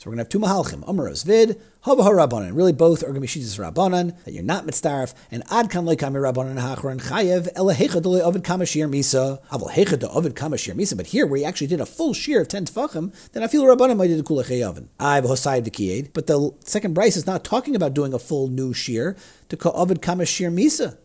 We're 0.07 0.15
going 0.15 0.19
to 0.19 0.23
have 0.23 0.29
two 0.29 0.39
mahalchim, 0.39 0.85
Amaros 0.85 1.25
vid, 1.25 1.61
hava 1.81 2.03
rabbanon. 2.03 2.55
Really, 2.55 2.73
both 2.73 3.03
are 3.03 3.07
going 3.07 3.17
to 3.17 3.21
be 3.21 3.27
shitas 3.27 3.59
rabbanon 3.59 4.17
that 4.23 4.33
you're 4.33 4.45
not 4.45 4.65
mitzdarif, 4.65 5.15
and 5.33 5.43
ad 5.51 5.69
kan 5.69 5.85
leikami 5.85 6.23
rabbanon 6.23 6.61
hachron 6.61 7.01
chayiv 7.01 7.53
elahecha 7.55 8.01
dole 8.01 8.23
ovid 8.23 8.45
kamashir 8.45 8.89
misa 8.89 9.41
aval 9.51 9.69
hecha 9.69 9.99
de 9.99 10.09
ovid 10.09 10.37
kamashir 10.37 10.75
misa. 10.75 10.97
But 10.97 11.07
here, 11.07 11.27
where 11.27 11.39
he 11.39 11.45
actually 11.45 11.67
did 11.67 11.81
a 11.81 11.87
full 11.87 12.15
shear 12.15 12.43
of 12.43 12.47
ten 12.47 12.67
tefachim, 12.67 13.13
then 13.33 13.43
I 13.43 13.49
feel 13.49 13.65
rabbanon 13.65 13.97
might 13.97 14.07
do 14.07 14.17
the 14.17 14.23
kula 14.23 14.45
chayavin. 14.45 14.87
I've 15.01 15.25
hosayid 15.25 15.65
the 15.65 16.09
But 16.15 16.29
the 16.29 16.55
second 16.61 16.95
Bryce 16.95 17.17
is 17.17 17.27
not 17.27 17.43
talking 17.43 17.75
about 17.75 17.93
doing 17.93 18.15
a 18.15 18.21
full 18.21 18.47
new 18.47 18.73
shear 18.73 19.17
to 19.49 19.57
ka 19.57 19.71
ovid 19.71 20.03
kamashir 20.03 20.55
misa. 20.55 20.99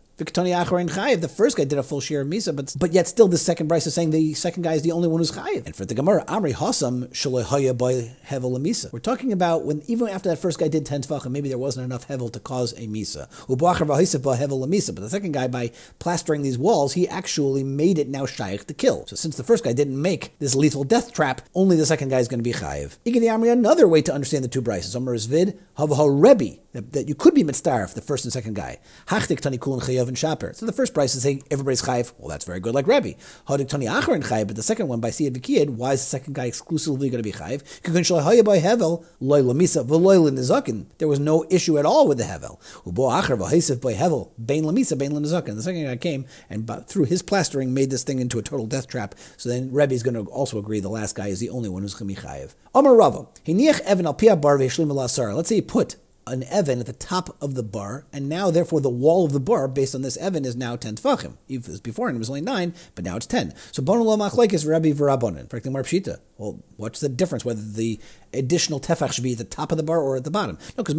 The 1.22 1.28
first 1.28 1.58
guy 1.58 1.64
did 1.64 1.80
a 1.80 1.84
full 1.84 2.02
share 2.02 2.22
of 2.22 2.28
Misa, 2.28 2.56
but 2.56 2.76
but 2.78 2.94
yet 2.94 3.08
still 3.08 3.28
the 3.28 3.38
second 3.38 3.68
Bryce 3.68 3.88
is 3.88 3.94
saying 3.94 4.12
the 4.12 4.34
second 4.34 4.64
guy 4.64 4.74
is 4.74 4.82
the 4.82 4.92
only 4.92 5.08
one 5.08 5.20
who's 5.20 5.32
Chayiv. 5.32 5.66
And 5.66 5.76
for 5.76 5.86
the 5.86 5.94
Gemara, 5.94 6.24
Amri 6.26 6.54
Hasam 6.54 7.10
Shalahaya 7.10 7.78
by 7.78 8.12
Hevel 8.28 8.58
Misa. 8.60 8.92
We're 8.94 9.00
talking 9.00 9.32
about 9.32 9.66
when 9.66 9.82
even 9.88 10.08
after 10.08 10.30
that 10.30 10.38
first 10.38 10.60
guy 10.60 10.68
did 10.68 10.86
10 10.86 11.04
Tvachim, 11.04 11.32
maybe 11.32 11.50
there 11.50 11.58
wasn't 11.58 11.86
enough 11.86 12.08
Hevel 12.08 12.32
to 12.34 12.40
cause 12.40 12.74
a 12.74 12.88
Misa. 12.88 13.30
Hevel 13.48 14.96
But 14.96 15.02
the 15.02 15.10
second 15.10 15.32
guy, 15.32 15.48
by 15.48 15.72
plastering 16.00 16.42
these 16.42 16.58
walls, 16.58 16.94
he 16.94 17.08
actually 17.08 17.64
made 17.64 17.98
it 17.98 18.08
now 18.08 18.26
Shaykh 18.26 18.66
to 18.68 18.74
kill. 18.74 19.06
So 19.08 19.16
since 19.16 19.36
the 19.36 19.44
first 19.44 19.64
guy 19.64 19.74
didn't 19.74 20.02
make 20.02 20.38
this 20.40 20.56
lethal 20.56 20.84
death 20.84 21.14
trap, 21.14 21.42
only 21.54 21.76
the 21.76 21.86
second 21.86 22.10
guy 22.10 22.20
is 22.20 22.28
going 22.28 22.40
to 22.40 22.44
be 22.44 22.54
Chayiv. 22.54 22.98
Amri, 23.06 23.52
another 23.52 23.88
way 23.88 24.02
to 24.02 24.14
understand 24.14 24.44
the 24.44 24.48
two 24.48 24.62
Bryces. 24.62 24.96
Amr 24.96 25.14
is 25.14 25.26
Vid, 25.26 25.60
Havaha 25.78 26.08
Rebbe, 26.10 26.61
that, 26.74 26.94
that 26.94 27.08
you 27.08 27.16
could 27.16 27.34
be 27.34 27.44
mitzdarif, 27.44 27.94
the 27.94 28.02
first 28.02 28.26
and 28.26 28.34
second 28.34 28.56
guy. 28.56 28.80
Hachdik 29.08 29.40
tani 29.40 29.58
kulin 29.58 29.82
chayav 29.82 30.08
and 30.08 30.18
shaper. 30.18 30.54
So 30.54 30.66
the 30.66 30.72
first 30.72 30.94
price 30.94 31.16
is 31.16 31.24
saying 31.24 31.44
everybody's 31.52 31.82
chayav. 31.82 32.14
Well, 32.18 32.30
that's 32.30 32.46
very 32.46 32.60
good, 32.60 32.74
like 32.74 32.88
Rebbe. 32.88 33.14
Hadik 33.48 33.68
tani 33.68 33.86
acher 33.86 34.14
and 34.14 34.24
chayav, 34.24 34.48
but 34.48 34.56
the 34.56 34.64
second 34.64 34.88
one 34.88 35.00
by 35.00 35.10
siyad 35.10 35.32
v'kiyad, 35.38 35.70
why 35.70 35.94
is 35.94 36.02
the 36.02 36.10
second 36.10 36.36
guy 36.36 36.46
exclusively 36.46 37.10
going 37.10 37.22
to 37.22 37.30
be 37.30 37.38
chayav? 37.38 37.64
Kikun 37.82 38.02
shalahaya 38.02 38.44
by 38.44 38.60
hevel 38.60 39.06
loy 39.20 39.42
lamisa 39.42 39.86
v'loy 39.86 40.30
nizakin. 40.32 40.86
There 40.98 41.08
was 41.08 41.20
no 41.20 41.46
issue 41.50 41.78
at 41.78 41.86
all 41.86 42.08
with 42.08 42.18
the 42.18 42.24
hevel. 42.26 42.60
Ubo 42.84 43.12
acher 43.12 43.38
v'haisif 43.38 43.82
by 43.82 43.94
hevel 43.94 44.32
bein 44.44 44.64
lamisa 44.64 44.98
bein 44.98 45.12
nizakin. 45.12 45.56
The 45.56 45.64
second 45.64 45.84
guy 45.84 45.98
came 45.98 46.26
and 46.50 46.70
through 46.88 47.06
his 47.06 47.22
plastering 47.22 47.74
made 47.74 47.90
this 47.90 48.04
thing 48.04 48.20
into 48.20 48.40
a 48.40 48.42
total 48.42 48.66
death 48.66 48.88
trap. 48.88 49.16
So 49.38 49.50
then 49.50 49.72
Rebbe 49.72 49.94
is 49.94 50.04
going 50.04 50.14
to 50.14 50.32
also 50.32 50.58
agree 50.58 50.80
the 50.80 50.90
last 50.90 51.16
guy 51.16 51.28
is 51.28 51.40
the 51.40 51.50
only 51.50 51.70
one 51.70 51.82
who's 51.82 51.94
going 51.94 52.14
to 52.14 52.22
be 52.22 52.28
chayav. 52.28 52.56
Amar 52.74 52.96
Rava, 52.96 53.28
hiniach 53.46 53.82
evan 53.82 54.06
al 54.06 54.14
pia 54.14 54.36
bar 54.36 54.58
v'yishlim 54.58 54.92
Let's 54.92 55.50
say 55.50 55.56
he 55.56 55.62
put 55.62 55.96
an 56.28 56.44
Evan 56.44 56.80
at 56.80 56.86
the 56.86 56.94
top 56.94 57.36
of 57.42 57.56
the 57.56 57.64
bar, 57.64 58.06
and 58.14 58.30
now 58.30 58.52
therefore 58.52 58.80
the 58.80 58.90
wall 58.90 59.26
of 59.26 59.32
the 59.32 59.40
bar, 59.40 59.68
based 59.68 59.96
on 59.96 60.02
this 60.02 60.18
Evan, 60.18 60.46
is 60.46 60.56
now 60.56 60.76
10 60.76 60.96
tefachim. 60.96 61.38
If 61.50 61.68
it 61.68 61.72
was 61.72 61.82
before 61.82 62.08
and 62.08 62.16
it 62.16 62.20
was 62.20 62.30
only 62.30 62.42
9, 62.42 62.74
but 62.96 63.04
now 63.04 63.18
it's 63.18 63.26
10. 63.26 63.54
So 63.72 63.82
Bono 63.82 64.04
lo 64.04 64.18
machlekes 64.18 64.68
Rabbi 64.68 64.92
v'Rabbanon. 64.92 65.50
Frankly, 65.50 65.72
Mar 65.72 65.84
Pshita. 65.84 66.20
Well, 66.38 66.60
what's 66.78 67.00
the 67.00 67.10
difference 67.10 67.46
whether 67.46 67.62
the 67.62 68.00
additional 68.34 68.80
tefach 68.80 69.14
should 69.14 69.24
be 69.24 69.34
at 69.34 69.38
the 69.38 69.44
top 69.44 69.72
of 69.72 69.78
the 69.78 69.84
bar 69.84 70.00
or 70.00 70.16
at 70.16 70.24
the 70.24 70.32
bottom? 70.32 70.58
No, 70.76 70.84
because 70.84 70.96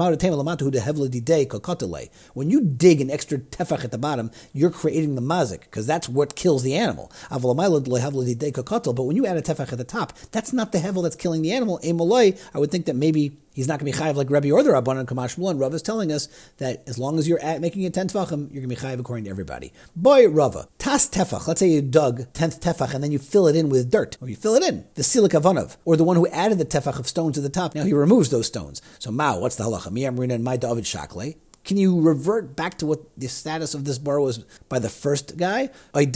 when 2.35 2.51
you 2.51 2.61
dig 2.61 3.01
an 3.01 3.11
extra 3.11 3.39
tefach 3.39 3.85
at 3.85 3.91
the 3.91 3.99
bottom, 3.99 4.31
you're 4.53 4.71
creating 4.71 5.17
the 5.17 5.21
mazik, 5.21 5.61
because 5.63 5.85
that's 5.87 6.09
what 6.09 6.37
kills 6.37 6.63
the 6.63 6.75
animal. 6.75 7.11
But 7.29 7.43
when 7.43 9.17
you 9.17 9.27
add 9.27 9.37
a 9.37 9.43
tefach 9.43 9.73
at 9.73 9.79
the 9.79 9.85
top, 9.85 10.17
that's 10.31 10.53
not 10.53 10.71
the 10.71 10.79
hevel 10.79 11.03
that's 11.03 11.17
killing 11.17 11.43
the 11.43 11.53
animal. 11.53 11.81
I 11.83 12.59
would 12.59 12.71
think 12.71 12.87
that 12.87 12.95
maybe 12.95 13.37
he's 13.53 13.69
not 13.69 13.79
going 13.79 13.93
to 13.93 13.99
be 13.99 14.05
chayiv 14.05 14.15
like 14.15 14.31
Rabbi 14.31 14.51
or 14.51 14.63
the 14.63 14.71
Rabbanon 14.71 15.07
Kamash 15.07 15.39
and 15.51 15.61
Rav 15.61 15.75
is 15.75 15.83
telling 15.83 16.13
us 16.13 16.29
that 16.59 16.83
as 16.87 16.99
long 16.99 17.19
as 17.19 17.29
you're 17.29 17.43
at 17.43 17.61
making 17.61 17.83
it 17.83 17.95
ten 17.95 18.09
tefachim, 18.09 18.53
you're 18.53 18.63
going 18.63 18.69
to 18.69 18.69
be 18.69 18.77
chayiv 18.77 18.99
according 18.99 19.25
to 19.25 19.31
everybody. 19.31 19.73
Boy, 19.95 20.29
Rava, 20.29 20.69
tas 20.79 21.09
tefach. 21.09 21.47
Let's 21.47 21.61
say 21.61 21.69
you 21.69 21.83
dug 21.83 22.33
tenth 22.33 22.61
tefach 22.61 22.95
and 22.95 23.03
then 23.03 23.13
you 23.13 23.19
fill 23.19 23.47
it 23.49 23.57
in 23.57 23.69
with 23.69 23.91
dirt, 23.91 24.17
or 24.21 24.29
you 24.29 24.37
fill 24.37 24.55
it 24.55 24.63
in 24.63 24.85
the 24.95 25.03
silik 25.03 25.31
avanav, 25.31 25.77
or 25.85 25.97
the 25.97 26.05
one 26.05 26.17
who 26.17 26.27
added 26.29 26.59
the 26.59 26.65
tefach 26.65 26.99
of 26.99 27.09
stones 27.09 27.35
to 27.35 27.41
the 27.41 27.49
top. 27.49 27.75
Now 27.75 27.85
he 27.85 27.93
removes 27.93 28.31
those 28.31 28.47
stones. 28.47 28.83
So 28.99 29.11
Mao, 29.11 29.39
what's 29.39 29.57
the 29.57 29.65
halacha? 29.65 29.91
Mi 29.91 30.03
amrina 30.03 30.35
and 30.35 30.45
my 30.45 30.57
David 30.57 30.87
shakle. 30.87 31.35
Can 31.65 31.77
you 31.77 32.01
revert 32.01 32.57
back 32.57 32.77
to 32.79 32.87
what 32.87 33.01
the 33.17 33.29
status 33.29 33.73
of 33.75 33.85
this 33.85 33.99
bar 33.99 34.21
was 34.21 34.39
by 34.69 34.81
the 34.81 34.89
first 34.89 35.37
guy? 35.37 35.71
Now, 35.95 36.11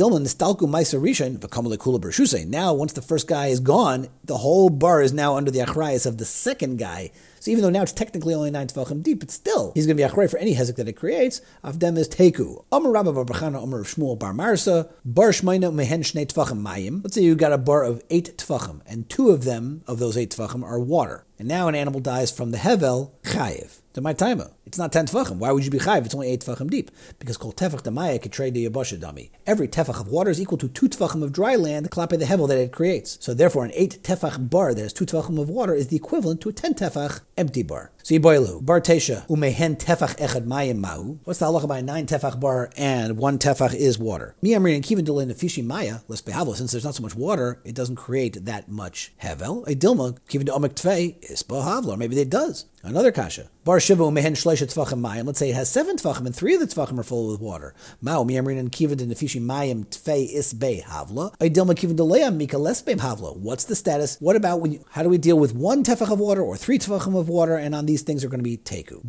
once 2.75 2.93
the 2.93 3.05
first 3.07 3.29
guy 3.29 3.47
is 3.47 3.61
gone, 3.61 4.09
the 4.25 4.39
whole 4.39 4.71
bar 4.71 5.03
is 5.03 5.13
now 5.13 5.37
under 5.37 5.53
the 5.53 5.61
achrayas 5.61 6.05
of 6.05 6.19
the 6.19 6.25
second 6.25 6.79
guy. 6.79 7.13
So 7.39 7.53
even 7.53 7.63
though 7.63 7.71
now 7.71 7.83
it's 7.83 7.93
technically 7.93 8.35
only 8.35 8.51
nine 8.51 8.67
tefachim 8.67 9.05
deep, 9.05 9.21
but 9.21 9.31
still 9.31 9.71
he's 9.77 9.87
going 9.87 9.97
to 9.97 10.03
be 10.03 10.09
achrei 10.09 10.29
for 10.29 10.37
any 10.39 10.57
hezek 10.57 10.75
that 10.77 10.89
it 10.89 10.95
creates. 10.95 11.41
Avdem 11.63 11.97
is 11.97 12.09
teku. 12.09 12.65
Amar 12.73 12.91
Rabba 12.91 13.13
Bar 13.13 13.25
Bachana 13.25 13.63
Shmuel 13.63 14.19
Bar 14.19 14.35
Marsa 14.35 14.89
Bar 15.05 15.29
Shmeina 15.31 15.73
Mehen 15.73 16.01
Shnei 16.01 16.27
Tefachim 16.27 16.61
Mayim. 16.61 17.05
Let's 17.05 17.15
say 17.15 17.23
you 17.23 17.37
got 17.37 17.53
a 17.53 17.59
bar 17.59 17.85
of 17.85 18.03
eight 18.11 18.37
tefachim, 18.37 18.81
and 18.85 19.09
two 19.09 19.31
of 19.31 19.45
them 19.45 19.85
of 19.87 20.01
those 20.01 20.17
eight 20.17 20.31
tefachim 20.31 20.65
are 20.65 20.81
water. 20.81 21.25
And 21.39 21.47
now 21.47 21.69
an 21.69 21.77
animal 21.77 22.01
dies 22.01 22.33
from 22.33 22.51
the 22.51 22.59
hevel 22.59 23.13
chayiv. 23.23 23.81
To 23.97 24.03
my 24.03 24.13
timer, 24.13 24.51
it's 24.67 24.77
not 24.77 24.93
ten 24.93 25.07
tefachim. 25.07 25.39
Why 25.39 25.51
would 25.53 25.65
you 25.65 25.71
be 25.71 25.79
chayiv? 25.79 26.05
It's 26.05 26.15
only 26.15 26.29
eight 26.29 26.41
tefachim 26.41 26.69
deep. 26.69 26.91
Because 27.19 27.39
kol 27.39 27.55
tefach 27.55 27.81
demaya 27.81 28.21
could 28.21 28.31
trade 28.31 28.53
the 28.53 28.69
yabasha 28.69 29.01
dummy. 29.01 29.31
Every 29.47 29.69
tefach 29.69 29.99
of 29.99 30.09
water 30.09 30.29
is 30.29 30.39
equal 30.39 30.59
to 30.59 30.69
two 30.69 30.91
tefachim 30.91 31.23
of 31.23 31.33
dry 31.33 31.57
land, 31.57 31.91
klape 31.91 32.11
the 32.11 32.27
hevel 32.27 32.47
that 32.49 32.59
it 32.59 32.73
creates. 32.73 33.17
So 33.23 33.33
therefore, 33.33 33.65
an 33.65 33.71
eight 33.73 34.03
tefach 34.03 34.51
bar 34.51 34.75
that 34.75 34.83
has 34.83 34.93
two 34.93 35.07
tefachim 35.07 35.41
of 35.41 35.49
water 35.49 35.73
is 35.73 35.89
the 35.89 35.97
equivalent 35.97 36.43
to 36.43 36.51
a 36.51 36.53
ten 36.53 36.75
tefach 36.75 37.23
empty 37.39 37.63
bar. 37.63 37.91
So 38.07 38.15
yiboilu 38.15 38.65
bar 38.65 38.81
tesha 38.81 39.27
umehen 39.27 39.77
tefach 39.77 40.17
echad 40.19 40.47
mayim. 40.47 41.19
What's 41.25 41.41
the 41.41 41.47
halacha 41.47 41.67
by 41.67 41.81
nine 41.81 42.07
tefach 42.07 42.39
bar 42.39 42.71
and 42.77 43.19
one 43.19 43.37
tefach 43.37 43.75
is 43.75 43.99
water? 43.99 44.37
Mi 44.41 44.51
amrin 44.51 44.81
kivin 44.81 45.05
delay 45.05 45.25
nefishi 45.25 45.65
maya 45.65 46.03
let's 46.07 46.23
Since 46.23 46.71
there's 46.71 46.85
not 46.85 46.95
so 46.95 47.03
much 47.03 47.17
water, 47.17 47.61
it 47.65 47.75
doesn't 47.75 47.97
create 47.97 48.45
that 48.45 48.69
much 48.69 49.13
hevel. 49.21 49.67
A 49.67 49.75
dilma 49.75 50.17
kivin 50.29 50.45
de 50.45 50.53
omek 50.53 50.75
tvei 50.75 51.17
is 51.21 51.43
or 51.51 51.97
Maybe 51.97 52.21
it 52.21 52.31
does. 52.31 52.67
Another 52.85 53.11
kasha. 53.11 53.51
Bar 53.65 53.81
shiva 53.81 54.05
umehen 54.05 54.37
shleisha 54.37 54.73
tefachim 54.73 55.01
mayim. 55.01 55.27
Let's 55.27 55.41
say 55.41 55.51
it 55.51 55.57
has 55.57 55.69
seven 55.69 55.97
tefachim 55.97 56.27
and 56.27 56.37
three 56.37 56.55
of 56.55 56.61
the 56.61 56.67
tefachim 56.67 57.01
are 57.01 57.03
full 57.03 57.33
with 57.33 57.41
water. 57.41 57.75
Mao 58.01 58.23
mi 58.23 58.35
amrin 58.35 58.61
and 58.61 58.71
kivin 58.71 58.99
de 58.99 59.07
nefishi 59.07 59.43
mayim 59.43 59.85
tvei 59.87 60.33
is 60.33 60.55
behavla. 60.55 61.35
A 61.41 61.51
dilma 61.51 61.75
kivin 61.75 61.97
delay 61.97 62.31
mika 62.31 62.59
less 62.59 62.83
havla. 62.83 63.37
What's 63.37 63.65
the 63.65 63.75
status? 63.75 64.17
What 64.21 64.37
about 64.37 64.61
when? 64.61 64.71
You, 64.75 64.85
how 64.91 65.03
do 65.03 65.09
we 65.09 65.19
deal 65.19 65.37
with 65.37 65.53
one 65.53 65.83
tefach 65.83 66.13
of 66.13 66.21
water 66.21 66.43
or 66.43 66.57
three 66.57 66.79
tefachim 66.79 67.19
of 67.19 67.29
water? 67.29 67.57
And 67.57 67.75
on 67.75 67.87
these 67.87 67.96
things 68.03 68.25
are 68.25 68.29
going 68.29 68.41
to 68.41 68.45
be 68.45 68.57
teku. 68.57 69.03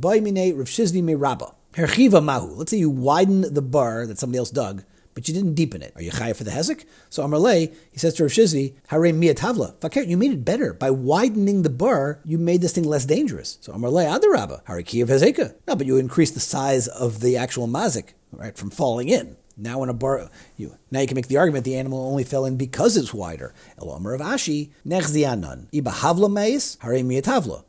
Mahu. 2.24 2.56
Let's 2.56 2.72
say 2.72 2.78
you 2.78 2.90
widen 2.90 3.54
the 3.54 3.62
bar 3.62 4.08
that 4.08 4.18
somebody 4.18 4.40
else 4.40 4.50
dug, 4.50 4.84
but 5.14 5.28
you 5.28 5.34
didn't 5.34 5.54
deepen 5.56 5.82
it. 5.82 5.94
Are 5.96 6.02
you 6.02 6.12
chayav 6.12 6.36
for 6.36 6.44
the 6.44 6.52
hezek? 6.52 6.86
So 7.10 7.24
Amarle, 7.24 7.74
he 7.92 8.00
says 8.00 8.14
to 8.16 8.24
Rav 8.24 8.32
Shizvi, 8.32 8.76
Hare 8.88 9.00
miyatavla. 9.00 9.80
Fakir, 9.80 10.04
you 10.04 10.18
made 10.18 10.32
it 10.32 10.46
better. 10.46 10.74
By 10.74 10.92
widening 10.92 11.64
the 11.64 11.70
bar, 11.70 12.20
you 12.24 12.38
made 12.38 12.62
this 12.62 12.74
thing 12.74 12.84
less 12.84 13.06
dangerous. 13.06 13.58
So 13.62 13.74
Amarle, 13.74 14.20
adarabba. 14.20 14.62
Hare 14.66 14.84
kiyav 14.84 15.08
hezeka. 15.08 15.56
No, 15.68 15.76
but 15.76 15.88
you 15.88 15.98
increased 15.98 16.34
the 16.34 16.40
size 16.40 16.88
of 16.88 17.20
the 17.22 17.38
actual 17.38 17.68
mazik, 17.68 18.14
right, 18.32 18.58
from 18.58 18.70
falling 18.70 19.10
in. 19.10 19.38
Now, 19.60 19.82
in 19.82 19.90
a 19.90 19.94
bar, 19.94 20.30
you 20.56 20.78
now 20.92 21.00
you 21.00 21.08
can 21.08 21.16
make 21.16 21.30
the 21.30 21.38
argument 21.38 21.66
the 21.66 21.78
animal 21.78 22.06
only 22.06 22.24
fell 22.24 22.46
in 22.46 22.58
because 22.58 22.96
it's 22.96 23.12
wider. 23.12 23.56
Elomer 23.82 24.14
of 24.14 24.22
Ashi 24.22 24.70
nechzianan 24.86 25.68
iba 25.72 25.92
havla 25.92 26.32
meis 26.32 26.78
hare 26.82 26.98
miyatavla 26.98 27.64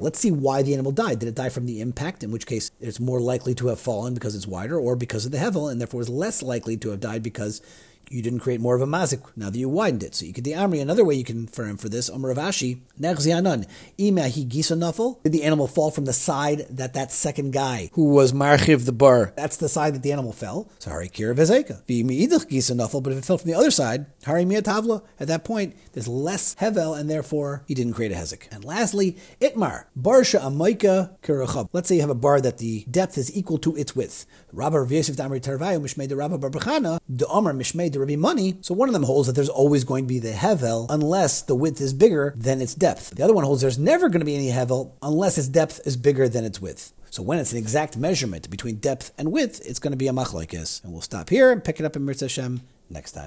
Let's 0.00 0.18
see 0.18 0.30
why 0.30 0.62
the 0.62 0.74
animal 0.74 0.92
died. 0.92 1.18
Did 1.18 1.28
it 1.28 1.34
die 1.34 1.48
from 1.48 1.66
the 1.66 1.80
impact, 1.80 2.22
in 2.22 2.30
which 2.30 2.46
case 2.46 2.70
it's 2.80 3.00
more 3.00 3.20
likely 3.20 3.54
to 3.54 3.68
have 3.68 3.80
fallen 3.80 4.14
because 4.14 4.34
it's 4.34 4.46
wider, 4.46 4.78
or 4.78 4.96
because 4.96 5.26
of 5.26 5.32
the 5.32 5.38
hevel, 5.38 5.70
and 5.70 5.80
therefore 5.80 6.00
is 6.00 6.08
less 6.08 6.42
likely 6.42 6.76
to 6.78 6.90
have 6.90 7.00
died 7.00 7.22
because 7.22 7.62
you 8.10 8.22
didn't 8.22 8.40
create 8.40 8.60
more 8.60 8.74
of 8.74 8.82
a 8.82 8.86
mazik 8.86 9.22
now 9.36 9.50
that 9.50 9.58
you 9.58 9.68
widened 9.68 10.02
it. 10.02 10.14
So 10.14 10.26
you 10.26 10.32
could 10.32 10.44
the 10.44 10.52
amri. 10.52 10.80
Another 10.80 11.04
way 11.04 11.14
you 11.14 11.24
can 11.24 11.46
confirm 11.46 11.76
for 11.76 11.88
this, 11.88 12.08
Amar 12.08 12.32
Rav 12.32 12.38
Ashi, 12.38 12.80
Nechzianan, 13.00 13.66
Ima 13.98 14.22
hi 14.22 14.44
gisa 14.44 14.76
nafel. 14.76 15.22
Did 15.22 15.32
the 15.32 15.44
animal 15.44 15.66
fall 15.66 15.90
from 15.90 16.04
the 16.04 16.12
side 16.12 16.66
that 16.70 16.94
that 16.94 17.12
second 17.12 17.52
guy 17.52 17.90
who 17.94 18.10
was 18.10 18.32
marchiv 18.32 18.84
the 18.84 18.92
bar? 18.92 19.32
That's 19.36 19.56
the 19.56 19.68
side 19.68 19.94
that 19.94 20.02
the 20.02 20.12
animal 20.12 20.32
fell. 20.32 20.70
So 20.78 20.90
hari 20.90 21.08
kir 21.08 21.34
vezeka. 21.34 21.84
V'imiidach 21.86 22.48
gisa 22.48 22.74
nafel. 22.74 23.02
But 23.02 23.12
if 23.12 23.18
it 23.18 23.24
fell 23.24 23.38
from 23.38 23.50
the 23.50 23.56
other 23.56 23.70
side, 23.70 24.06
hari 24.24 24.44
tavla. 24.44 25.02
At 25.20 25.28
that 25.28 25.44
point, 25.44 25.74
there's 25.92 26.08
less 26.08 26.54
hevel, 26.56 26.98
and 26.98 27.10
therefore 27.10 27.64
he 27.66 27.74
didn't 27.74 27.94
create 27.94 28.12
a 28.12 28.16
hezek. 28.16 28.48
And 28.50 28.64
lastly, 28.64 29.16
itmar 29.40 29.84
barsha 29.98 30.40
amaika 30.40 31.16
kirachab. 31.22 31.68
Let's 31.72 31.88
say 31.88 31.96
you 31.96 32.00
have 32.00 32.10
a 32.10 32.14
bar 32.14 32.40
that 32.40 32.58
the 32.58 32.84
depth 32.90 33.18
is 33.18 33.34
equal 33.36 33.58
to 33.58 33.76
its 33.76 33.96
width. 33.96 34.26
Rabbi 34.52 34.76
Rav 34.76 34.92
Yosef 34.92 35.16
Damri 35.16 35.40
Tarvayu 35.40 35.80
Mishmei 35.80 36.08
the 36.08 36.16
Rabbi 36.16 36.36
Barbachana 36.36 37.00
the 37.08 37.26
Omer 37.26 37.52
Mishmei 37.52 37.92
the 37.94 38.00
Rabbi 38.00 38.16
Money. 38.16 38.58
So 38.60 38.74
one 38.74 38.88
of 38.88 38.92
them 38.92 39.04
holds 39.04 39.26
that 39.26 39.32
there's 39.32 39.48
always 39.48 39.84
going 39.84 40.04
to 40.04 40.08
be 40.08 40.18
the 40.18 40.32
hevel 40.32 40.86
unless 40.90 41.42
the 41.42 41.54
width 41.54 41.80
is 41.80 41.94
bigger 41.94 42.34
than 42.36 42.60
its 42.60 42.74
depth. 42.74 43.10
The 43.10 43.22
other 43.22 43.32
one 43.32 43.44
holds 43.44 43.62
there's 43.62 43.78
never 43.78 44.08
going 44.08 44.20
to 44.20 44.26
be 44.26 44.34
any 44.34 44.50
hevel 44.50 44.92
unless 45.00 45.38
its 45.38 45.48
depth 45.48 45.80
is 45.86 45.96
bigger 45.96 46.28
than 46.28 46.44
its 46.44 46.60
width. 46.60 46.92
So 47.10 47.22
when 47.22 47.38
it's 47.38 47.52
an 47.52 47.58
exact 47.58 47.96
measurement 47.96 48.50
between 48.50 48.76
depth 48.76 49.12
and 49.16 49.30
width, 49.30 49.64
it's 49.64 49.78
going 49.78 49.92
to 49.92 49.96
be 49.96 50.08
a 50.08 50.12
machlokes. 50.12 50.82
And 50.82 50.92
we'll 50.92 51.00
stop 51.00 51.30
here 51.30 51.52
and 51.52 51.62
pick 51.62 51.78
it 51.78 51.86
up 51.86 51.96
in 51.96 52.04
Mirza 52.04 52.24
Hashem 52.26 52.62
next 52.90 53.12
time. 53.12 53.22